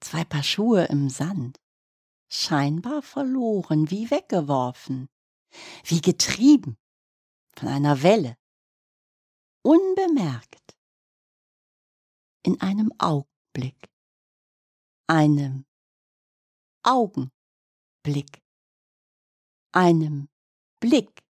[0.00, 1.60] Zwei Paar Schuhe im Sand.
[2.30, 5.08] Scheinbar verloren, wie weggeworfen,
[5.84, 6.78] wie getrieben
[7.54, 8.38] von einer Welle.
[9.62, 10.76] Unbemerkt.
[12.44, 13.90] In einem Augenblick.
[15.06, 15.66] Einem
[16.82, 18.41] Augenblick
[19.72, 20.28] einem
[20.80, 21.22] Blick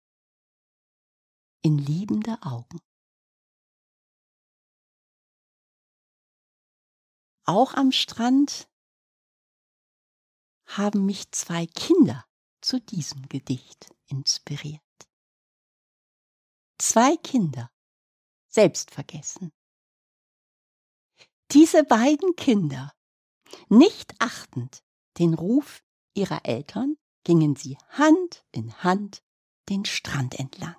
[1.62, 2.80] in liebende Augen.
[7.44, 8.68] Auch am Strand
[10.66, 12.24] haben mich zwei Kinder
[12.60, 14.80] zu diesem Gedicht inspiriert.
[16.78, 17.70] Zwei Kinder,
[18.48, 19.52] selbstvergessen.
[21.50, 22.92] Diese beiden Kinder,
[23.68, 24.82] nicht achtend
[25.18, 29.22] den Ruf ihrer Eltern, gingen sie Hand in Hand
[29.68, 30.76] den Strand entlang.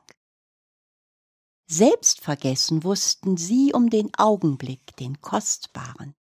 [1.68, 6.16] Selbstvergessen wussten sie um den Augenblick, den kostbaren,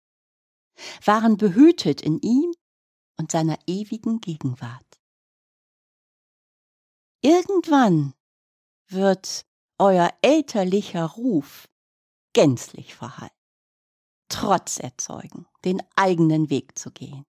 [1.04, 2.54] waren behütet in ihm
[3.18, 5.00] und seiner ewigen Gegenwart.
[7.20, 8.14] Irgendwann
[8.88, 9.46] wird
[9.78, 11.68] euer elterlicher Ruf
[12.32, 13.30] gänzlich verhallen,
[14.28, 17.26] Trotz erzeugen, den eigenen Weg zu gehen.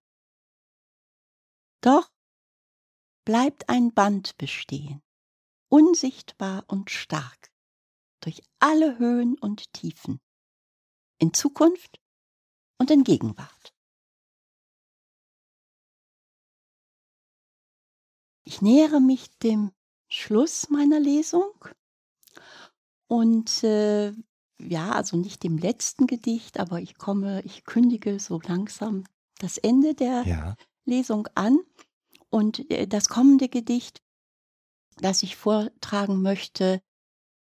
[1.81, 2.12] Doch
[3.25, 5.01] bleibt ein Band bestehen,
[5.69, 7.51] unsichtbar und stark,
[8.21, 10.19] durch alle Höhen und Tiefen,
[11.19, 11.99] in Zukunft
[12.77, 13.73] und in Gegenwart.
[18.45, 19.71] Ich nähere mich dem
[20.09, 21.53] Schluss meiner Lesung
[23.07, 24.13] und äh,
[24.59, 29.05] ja, also nicht dem letzten Gedicht, aber ich komme, ich kündige so langsam
[29.39, 30.55] das Ende der ja.
[30.85, 31.59] Lesung an.
[32.33, 34.01] Und äh, das kommende Gedicht,
[34.97, 36.81] das ich vortragen möchte,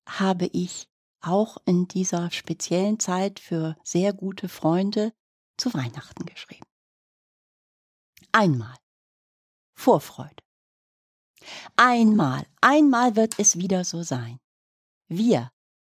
[0.05, 0.89] habe ich
[1.21, 5.15] auch in dieser speziellen Zeit für sehr gute Freunde
[5.57, 6.67] zu Weihnachten geschrieben.
[8.33, 8.77] Einmal.
[9.79, 10.43] Vorfreude.
[11.77, 14.41] Einmal, einmal wird es wieder so sein.
[15.07, 15.53] Wir,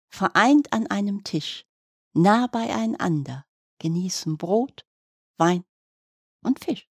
[0.09, 1.65] vereint an einem Tisch,
[2.13, 3.47] nah beieinander,
[3.79, 4.85] genießen Brot,
[5.37, 5.65] Wein
[6.43, 6.89] und Fisch.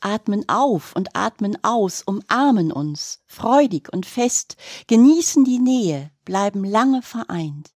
[0.00, 4.56] Atmen auf und atmen aus, umarmen uns, freudig und fest,
[4.86, 7.74] genießen die Nähe, bleiben lange vereint,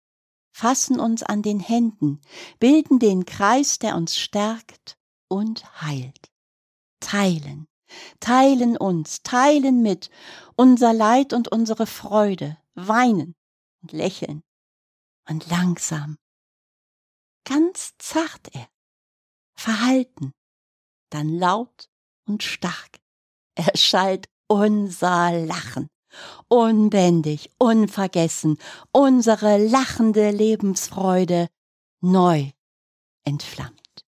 [0.53, 2.21] fassen uns an den Händen,
[2.59, 4.97] bilden den Kreis, der uns stärkt
[5.29, 6.31] und heilt.
[7.01, 7.69] Teilen,
[8.21, 10.11] teilen uns, teilen mit
[10.57, 13.35] unser Leid und unsere Freude, weinen
[13.83, 14.43] und lächeln
[15.29, 16.17] und langsam,
[17.45, 18.69] ganz zart er,
[19.55, 20.33] verhalten,
[21.17, 21.89] dann laut
[22.29, 23.01] und stark
[23.55, 25.89] erschallt unser Lachen,
[26.49, 28.59] unbändig, unvergessen,
[28.93, 31.49] unsere lachende Lebensfreude
[32.03, 32.51] neu
[33.25, 34.05] entflammt.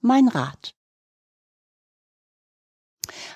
[0.00, 0.74] Mein Rat.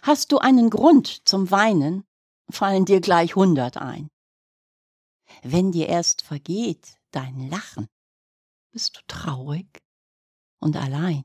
[0.00, 2.04] Hast du einen Grund zum Weinen,
[2.50, 4.08] fallen dir gleich hundert ein.
[5.42, 7.86] Wenn dir erst vergeht dein Lachen,
[8.74, 9.84] bist du traurig
[10.58, 11.24] und allein.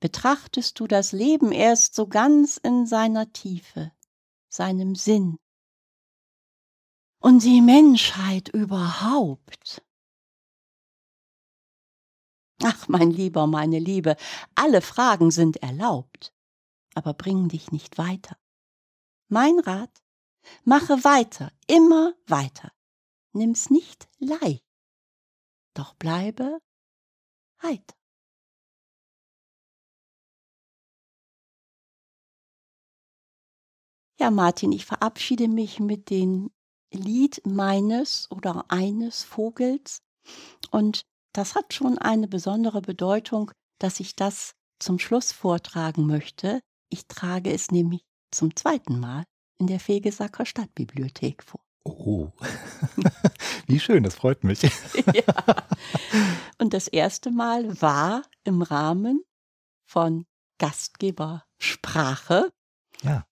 [0.00, 3.92] Betrachtest du das Leben erst so ganz in seiner Tiefe,
[4.48, 5.38] seinem Sinn
[7.20, 9.84] und die Menschheit überhaupt,
[12.64, 14.16] Ach, mein Lieber, meine Liebe,
[14.56, 16.34] alle Fragen sind erlaubt,
[16.94, 18.36] aber bringen dich nicht weiter.
[19.28, 20.02] Mein Rat,
[20.64, 22.72] mache weiter, immer weiter.
[23.32, 24.67] Nimm's nicht leicht,
[25.78, 26.58] doch bleibe
[27.62, 27.94] heiter.
[34.20, 36.50] Ja, Martin, ich verabschiede mich mit dem
[36.92, 39.98] Lied meines oder eines Vogels
[40.70, 46.60] und das hat schon eine besondere Bedeutung, dass ich das zum Schluss vortragen möchte.
[46.90, 49.24] Ich trage es nämlich zum zweiten Mal
[49.60, 51.67] in der Fegesacker Stadtbibliothek vor.
[51.88, 52.32] Oh,
[53.66, 54.62] wie schön, das freut mich.
[55.14, 55.24] ja.
[56.58, 59.24] Und das erste Mal war im Rahmen
[59.86, 60.26] von
[60.58, 62.52] Gastgebersprache.
[63.02, 63.26] Ja.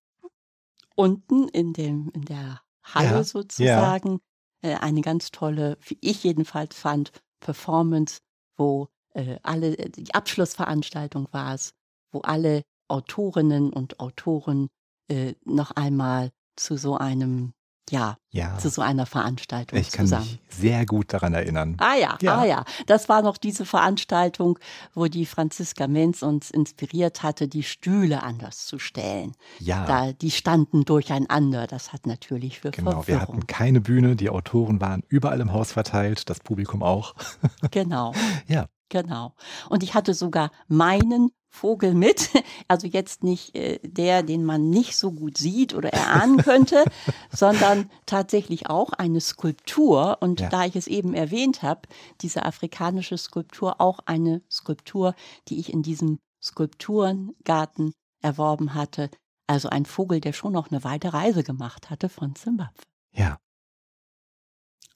[0.94, 3.24] Unten in, dem, in der Halle ja.
[3.24, 4.20] sozusagen.
[4.62, 4.70] Ja.
[4.70, 8.20] Äh, eine ganz tolle, wie ich jedenfalls fand, Performance,
[8.56, 11.74] wo äh, alle, äh, die Abschlussveranstaltung war es,
[12.10, 14.68] wo alle Autorinnen und Autoren
[15.08, 17.52] äh, noch einmal zu so einem
[17.90, 20.22] ja, ja, zu so einer Veranstaltung ich zusammen.
[20.24, 21.76] Ich kann mich sehr gut daran erinnern.
[21.78, 22.64] Ah ja, ja, ah ja.
[22.86, 24.58] Das war noch diese Veranstaltung,
[24.94, 29.34] wo die Franziska Menz uns inspiriert hatte, die Stühle anders zu stellen.
[29.60, 29.86] Ja.
[29.86, 31.66] Da, die standen durcheinander.
[31.66, 33.06] Das hat natürlich für Genau, Verwirrung.
[33.06, 37.14] wir hatten keine Bühne, die Autoren waren überall im Haus verteilt, das Publikum auch.
[37.70, 38.12] Genau.
[38.46, 38.66] ja.
[38.88, 39.34] Genau.
[39.68, 42.30] Und ich hatte sogar meinen Vogel mit.
[42.68, 46.84] Also jetzt nicht äh, der, den man nicht so gut sieht oder erahnen könnte,
[47.30, 50.18] sondern tatsächlich auch eine Skulptur.
[50.20, 50.48] Und ja.
[50.48, 51.82] da ich es eben erwähnt habe,
[52.22, 55.14] diese afrikanische Skulptur, auch eine Skulptur,
[55.48, 59.10] die ich in diesem Skulpturengarten erworben hatte.
[59.46, 62.82] Also ein Vogel, der schon noch eine weite Reise gemacht hatte von Zimbabwe.
[63.12, 63.38] Ja.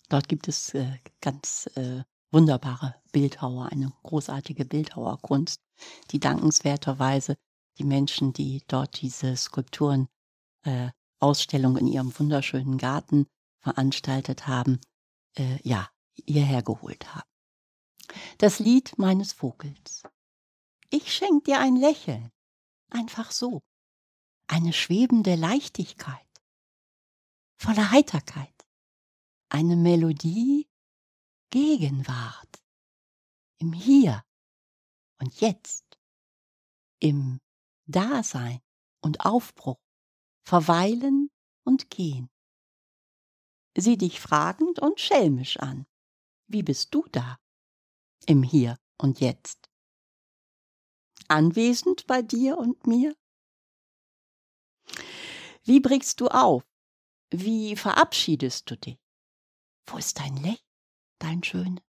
[0.08, 5.60] Dort gibt es äh, ganz äh, wunderbare Bildhauer, eine großartige Bildhauerkunst,
[6.10, 7.36] die dankenswerterweise
[7.78, 10.08] die Menschen, die dort diese Skulpturen
[10.62, 13.26] äh, Ausstellung in ihrem wunderschönen Garten
[13.60, 14.80] veranstaltet haben,
[15.36, 17.28] äh, ja, hierher geholt haben.
[18.38, 20.02] Das Lied meines Vogels.
[20.90, 22.30] Ich schenk dir ein Lächeln,
[22.90, 23.62] einfach so,
[24.48, 26.26] eine schwebende Leichtigkeit,
[27.56, 28.66] voller Heiterkeit,
[29.48, 30.69] eine Melodie
[31.50, 32.62] Gegenwart,
[33.58, 34.24] im Hier
[35.20, 35.98] und Jetzt,
[37.00, 37.40] im
[37.86, 38.60] Dasein
[39.00, 39.80] und Aufbruch,
[40.44, 41.30] Verweilen
[41.64, 42.30] und Gehen.
[43.76, 45.86] Sieh dich fragend und schelmisch an.
[46.46, 47.40] Wie bist du da?
[48.26, 49.68] Im Hier und Jetzt.
[51.26, 53.16] Anwesend bei dir und mir?
[55.64, 56.64] Wie brichst du auf?
[57.32, 58.98] Wie verabschiedest du dich?
[59.86, 60.69] Wo ist dein Lächeln?
[61.22, 61.82] Dein Schöne?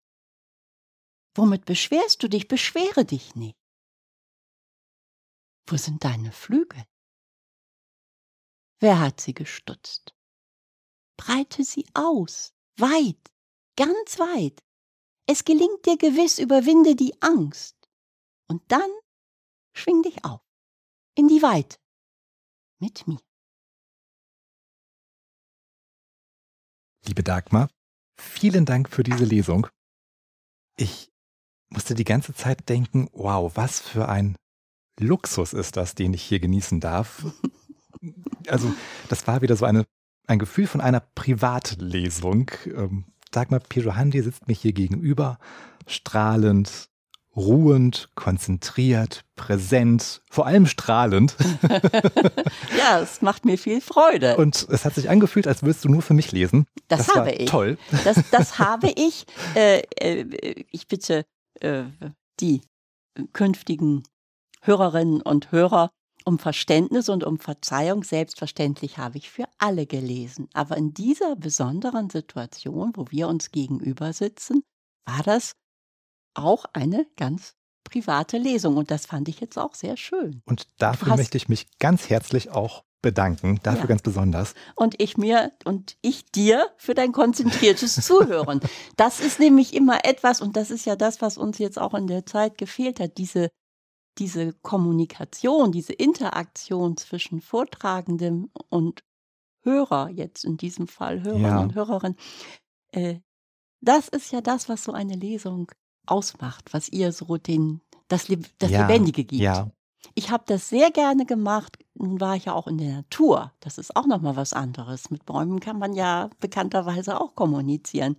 [1.36, 2.48] Womit beschwerst du dich?
[2.48, 3.58] Beschwere dich nicht.
[5.66, 6.84] Wo sind deine Flügel?
[8.80, 10.16] Wer hat sie gestutzt?
[11.18, 13.32] Breite sie aus, weit,
[13.76, 14.64] ganz weit.
[15.28, 17.78] Es gelingt dir gewiss, überwinde die Angst.
[18.48, 18.90] Und dann
[19.74, 20.42] schwing dich auf,
[21.16, 21.78] in die Weite,
[22.80, 23.20] mit mir.
[27.06, 27.70] Liebe Dagmar,
[28.22, 29.68] Vielen Dank für diese Lesung.
[30.78, 31.12] Ich
[31.70, 34.36] musste die ganze Zeit denken, wow, was für ein
[35.00, 37.26] Luxus ist das, den ich hier genießen darf.
[38.48, 38.74] Also,
[39.08, 39.86] das war wieder so eine,
[40.26, 42.50] ein Gefühl von einer Privatlesung.
[42.66, 45.38] Ähm, Dagmar Pirohandi sitzt mir hier gegenüber,
[45.86, 46.90] strahlend,
[47.36, 51.36] ruhend, konzentriert, präsent, vor allem strahlend.
[52.78, 54.38] ja, es macht mir viel Freude.
[54.38, 56.66] Und es hat sich angefühlt, als würdest du nur für mich lesen.
[56.88, 57.50] Das, das habe ich.
[57.50, 57.78] Toll.
[58.04, 59.26] Das, das habe ich.
[59.56, 61.26] Äh, äh, ich bitte
[61.62, 61.84] äh,
[62.40, 62.62] die
[63.34, 64.04] künftigen
[64.62, 65.90] Hörerinnen und Hörer
[66.26, 68.04] um Verständnis und um Verzeihung.
[68.04, 70.50] Selbstverständlich habe ich für alle gelesen.
[70.54, 74.62] Aber in dieser besonderen Situation, wo wir uns gegenüber sitzen,
[75.06, 75.54] war das
[76.34, 78.78] auch eine ganz private Lesung.
[78.78, 80.42] Und das fand ich jetzt auch sehr schön.
[80.46, 83.88] Und dafür möchte ich mich ganz herzlich auch bedanken, dafür ja.
[83.88, 84.54] ganz besonders.
[84.76, 88.60] Und ich mir und ich dir für dein konzentriertes Zuhören.
[88.96, 92.08] Das ist nämlich immer etwas, und das ist ja das, was uns jetzt auch in
[92.08, 93.50] der Zeit gefehlt hat, diese,
[94.18, 99.04] diese Kommunikation, diese Interaktion zwischen Vortragendem und
[99.64, 101.60] Hörer, jetzt in diesem Fall Hörer ja.
[101.60, 102.16] und Hörerin.
[102.92, 103.20] Äh,
[103.80, 105.72] das ist ja das, was so eine Lesung
[106.12, 108.28] ausmacht, was ihr so den, das,
[108.60, 109.42] das ja, Lebendige gibt.
[109.42, 109.72] Ja.
[110.16, 111.78] Ich habe das sehr gerne gemacht.
[111.94, 113.54] Nun war ich ja auch in der Natur.
[113.60, 115.10] Das ist auch noch mal was anderes.
[115.10, 118.18] Mit Bäumen kann man ja bekannterweise auch kommunizieren.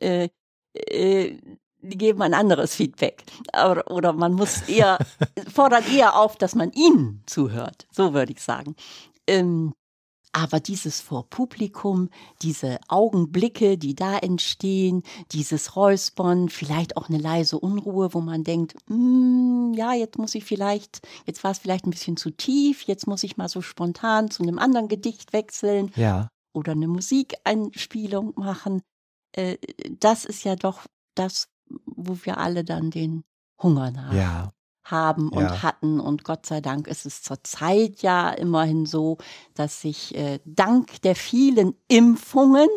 [0.00, 0.28] Äh,
[0.74, 1.38] äh,
[1.82, 3.24] die geben ein anderes Feedback.
[3.52, 4.98] Oder, oder man muss eher,
[5.52, 7.86] fordert eher auf, dass man ihnen zuhört.
[7.92, 8.74] So würde ich sagen.
[9.26, 9.74] Ähm,
[10.32, 12.08] aber dieses vor Publikum,
[12.40, 18.74] diese Augenblicke, die da entstehen, dieses Räuspern, vielleicht auch eine leise Unruhe, wo man denkt,
[18.88, 23.06] mm, ja, jetzt muss ich vielleicht, jetzt war es vielleicht ein bisschen zu tief, jetzt
[23.06, 26.28] muss ich mal so spontan zu einem anderen Gedicht wechseln ja.
[26.54, 28.82] oder eine Musikeinspielung machen.
[29.32, 29.58] Äh,
[30.00, 31.48] das ist ja doch das,
[31.84, 33.22] wo wir alle dann den
[33.62, 34.52] Hunger nach ja
[34.84, 35.62] haben und ja.
[35.62, 36.00] hatten.
[36.00, 39.18] Und Gott sei Dank ist es zurzeit ja immerhin so,
[39.54, 42.68] dass sich äh, dank der vielen Impfungen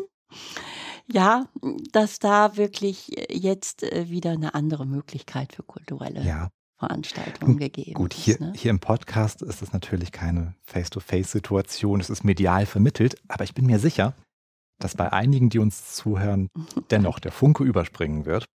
[1.12, 1.48] ja,
[1.92, 6.50] dass da wirklich jetzt äh, wieder eine andere Möglichkeit für kulturelle ja.
[6.78, 8.54] Veranstaltungen gegeben Gut, hier, ist, ne?
[8.56, 13.66] hier im Podcast ist es natürlich keine Face-to-Face-Situation, es ist medial vermittelt, aber ich bin
[13.66, 14.14] mir sicher,
[14.80, 16.50] dass bei einigen, die uns zuhören,
[16.90, 18.46] dennoch der Funke überspringen wird.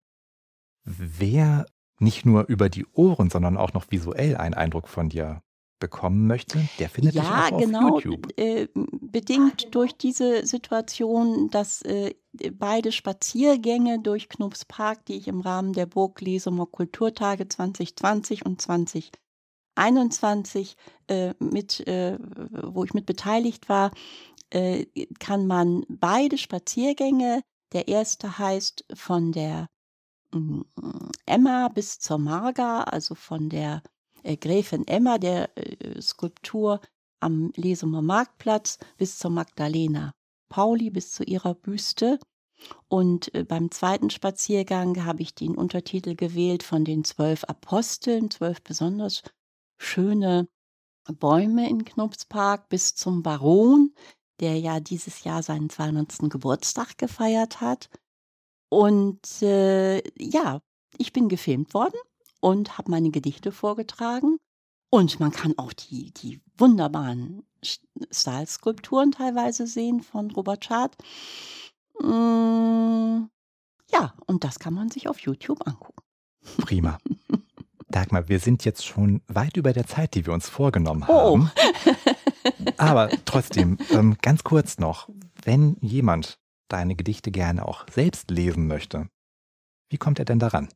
[0.83, 1.65] Wer
[2.01, 5.41] nicht nur über die Ohren, sondern auch noch visuell einen Eindruck von dir
[5.81, 8.31] bekommen möchte, der findet ja, dich auch genau, auf YouTube.
[8.37, 12.13] Äh, bedingt durch diese Situation, dass äh,
[12.53, 18.61] beide Spaziergänge durch Knopfs Park, die ich im Rahmen der Burg Lesumer Kulturtage 2020 und
[18.61, 20.77] 2021
[21.07, 22.17] äh, mit, äh,
[22.63, 23.91] wo ich mit beteiligt war,
[24.51, 24.85] äh,
[25.19, 27.41] kann man beide Spaziergänge,
[27.73, 29.67] der erste heißt von der
[31.25, 33.83] Emma bis zur Marga, also von der
[34.23, 36.79] äh, Gräfin Emma, der äh, Skulptur
[37.19, 40.13] am Lesumer Marktplatz, bis zur Magdalena
[40.49, 42.19] Pauli, bis zu ihrer Büste.
[42.87, 48.61] Und äh, beim zweiten Spaziergang habe ich den Untertitel gewählt von den zwölf Aposteln, zwölf
[48.61, 49.23] besonders
[49.77, 50.47] schöne
[51.19, 53.93] Bäume in Knopspark bis zum Baron,
[54.39, 56.29] der ja dieses Jahr seinen 200.
[56.29, 57.89] Geburtstag gefeiert hat.
[58.71, 60.61] Und äh, ja,
[60.97, 61.99] ich bin gefilmt worden
[62.39, 64.37] und habe meine Gedichte vorgetragen.
[64.89, 67.43] Und man kann auch die, die wunderbaren
[68.11, 70.95] Style-Skulpturen teilweise sehen von Robert Schad.
[71.99, 73.25] Mm,
[73.91, 76.01] ja, und das kann man sich auf YouTube angucken.
[76.57, 76.97] Prima.
[77.89, 81.13] Dagmar, wir sind jetzt schon weit über der Zeit, die wir uns vorgenommen oh.
[81.13, 81.51] haben.
[81.55, 82.61] Oh.
[82.77, 85.09] Aber trotzdem, ähm, ganz kurz noch,
[85.43, 86.39] wenn jemand
[86.71, 89.07] deine Gedichte gerne auch selbst lesen möchte,
[89.89, 90.69] wie kommt er denn daran?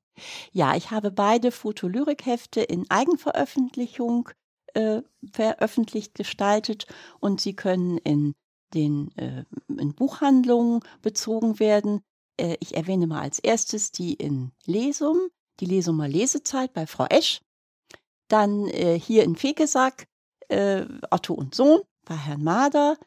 [0.52, 4.30] Ja, ich habe beide Fotolyrikhefte in Eigenveröffentlichung
[4.74, 6.86] äh, veröffentlicht gestaltet
[7.20, 8.36] und sie können in
[8.74, 12.02] den äh, in Buchhandlungen bezogen werden.
[12.38, 15.30] Äh, ich erwähne mal als erstes die in Lesum,
[15.62, 17.41] die Lesumer Lesezeit bei Frau Esch.
[18.28, 20.08] Dann äh, hier in Fegesack
[20.50, 22.98] äh, Otto und Sohn bei Herrn Mader.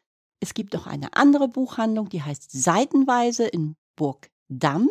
[0.41, 4.89] Es gibt noch eine andere Buchhandlung, die heißt Seitenweise in Burg Damm.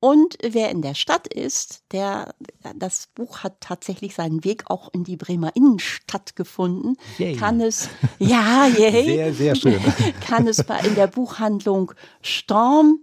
[0.00, 2.34] Und wer in der Stadt ist, der,
[2.76, 7.34] das Buch hat tatsächlich seinen Weg auch in die Bremer Innenstadt gefunden, yay.
[7.36, 7.88] kann es,
[8.18, 9.80] ja, yay, sehr, sehr schön,
[10.20, 12.98] kann es bei, in der Buchhandlung Storm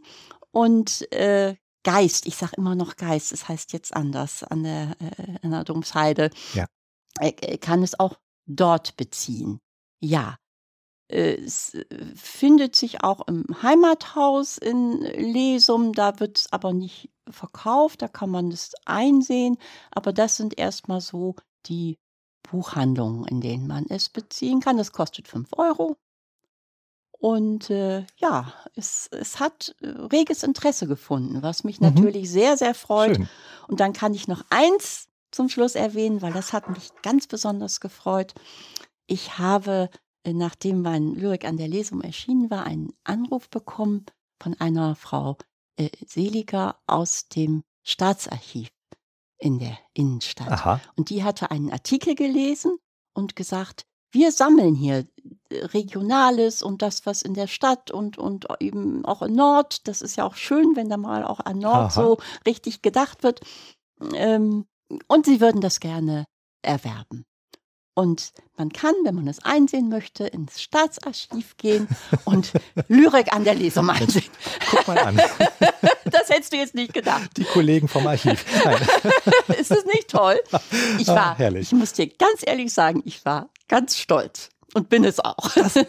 [0.52, 5.38] und äh, Geist, ich sage immer noch Geist, es heißt jetzt anders, an der, äh,
[5.42, 6.68] an der Domsheide, ja.
[7.20, 9.60] äh, kann es auch dort beziehen.
[10.00, 10.38] Ja,
[11.12, 11.86] es äh,
[12.16, 18.30] findet sich auch im Heimathaus in Lesum, da wird es aber nicht verkauft, da kann
[18.30, 19.57] man es einsehen,
[19.91, 21.36] aber das sind erstmal so
[21.66, 21.97] die
[22.43, 24.78] Buchhandlungen, in denen man es beziehen kann.
[24.78, 25.97] Das kostet 5 Euro.
[27.12, 31.89] Und äh, ja, es, es hat äh, reges Interesse gefunden, was mich mhm.
[31.89, 33.18] natürlich sehr, sehr freut.
[33.18, 33.30] Schön.
[33.68, 37.80] Und dann kann ich noch eins zum Schluss erwähnen, weil das hat mich ganz besonders
[37.80, 38.34] gefreut.
[39.05, 39.89] Ich habe
[40.26, 44.05] nachdem mein Lyrik an der Lesung erschienen war, einen Anruf bekommen
[44.41, 45.38] von einer Frau
[45.78, 48.69] äh, Seliger aus dem Staatsarchiv
[49.38, 50.51] in der Innenstadt.
[50.51, 50.82] Aha.
[50.95, 52.78] Und die hatte einen Artikel gelesen
[53.13, 55.07] und gesagt, wir sammeln hier
[55.49, 59.88] äh, Regionales und das, was in der Stadt und, und eben auch in Nord.
[59.88, 61.89] Das ist ja auch schön, wenn da mal auch an Nord Aha.
[61.89, 63.41] so richtig gedacht wird.
[64.13, 64.65] Ähm,
[65.07, 66.26] und sie würden das gerne
[66.61, 67.26] erwerben.
[67.94, 71.88] Und man kann, wenn man es einsehen möchte, ins Staatsarchiv gehen
[72.24, 72.54] und
[72.88, 74.30] Lyrik an der Lesung einsehen.
[74.70, 75.22] Guck mal an.
[76.12, 77.38] Das hättest du jetzt nicht gedacht.
[77.38, 78.46] Die Kollegen vom Archiv.
[78.66, 78.78] Nein.
[79.58, 80.38] Ist das nicht toll?
[81.00, 84.50] Ich ah, war, ah, ich muss dir ganz ehrlich sagen, ich war ganz stolz.
[84.74, 85.52] Und bin es auch.
[85.56, 85.80] Das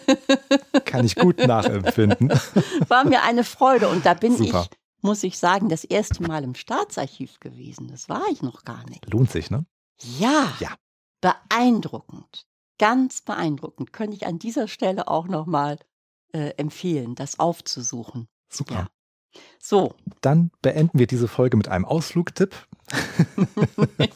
[0.85, 2.33] kann ich gut nachempfinden.
[2.89, 3.89] War mir eine Freude.
[3.89, 4.69] Und da bin Super.
[4.71, 7.89] ich, muss ich sagen, das erste Mal im Staatsarchiv gewesen.
[7.89, 9.13] Das war ich noch gar nicht.
[9.13, 9.67] Lohnt sich, ne?
[10.19, 10.53] Ja.
[10.59, 10.71] Ja
[11.23, 12.47] beeindruckend,
[12.79, 13.95] ganz beeindruckend.
[13.95, 15.79] Könnte ich an dieser Stelle auch nochmal
[16.35, 18.29] äh, empfehlen, das aufzusuchen.
[18.51, 18.75] Super.
[18.75, 18.89] Ja.
[19.59, 19.95] So.
[20.21, 22.55] Dann beenden wir diese Folge mit einem Ausflugtipp.
[23.99, 24.07] ja.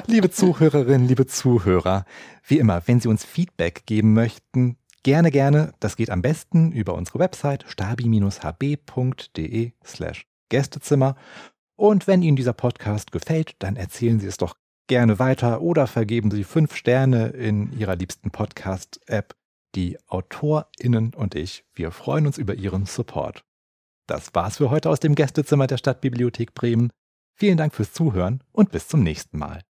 [0.06, 2.06] Liebe Zuhörerinnen, liebe Zuhörer,
[2.46, 5.74] wie immer, wenn Sie uns Feedback geben möchten, gerne, gerne.
[5.80, 11.16] Das geht am besten über unsere Website stabi-hb.de slash Gästezimmer.
[11.76, 14.56] Und wenn Ihnen dieser Podcast gefällt, dann erzählen Sie es doch
[14.86, 19.34] gerne weiter oder vergeben Sie fünf Sterne in Ihrer liebsten Podcast-App.
[19.74, 23.44] Die AutorInnen und ich, wir freuen uns über Ihren Support.
[24.06, 26.90] Das war's für heute aus dem Gästezimmer der Stadtbibliothek Bremen.
[27.34, 29.62] Vielen Dank fürs Zuhören und bis zum nächsten Mal.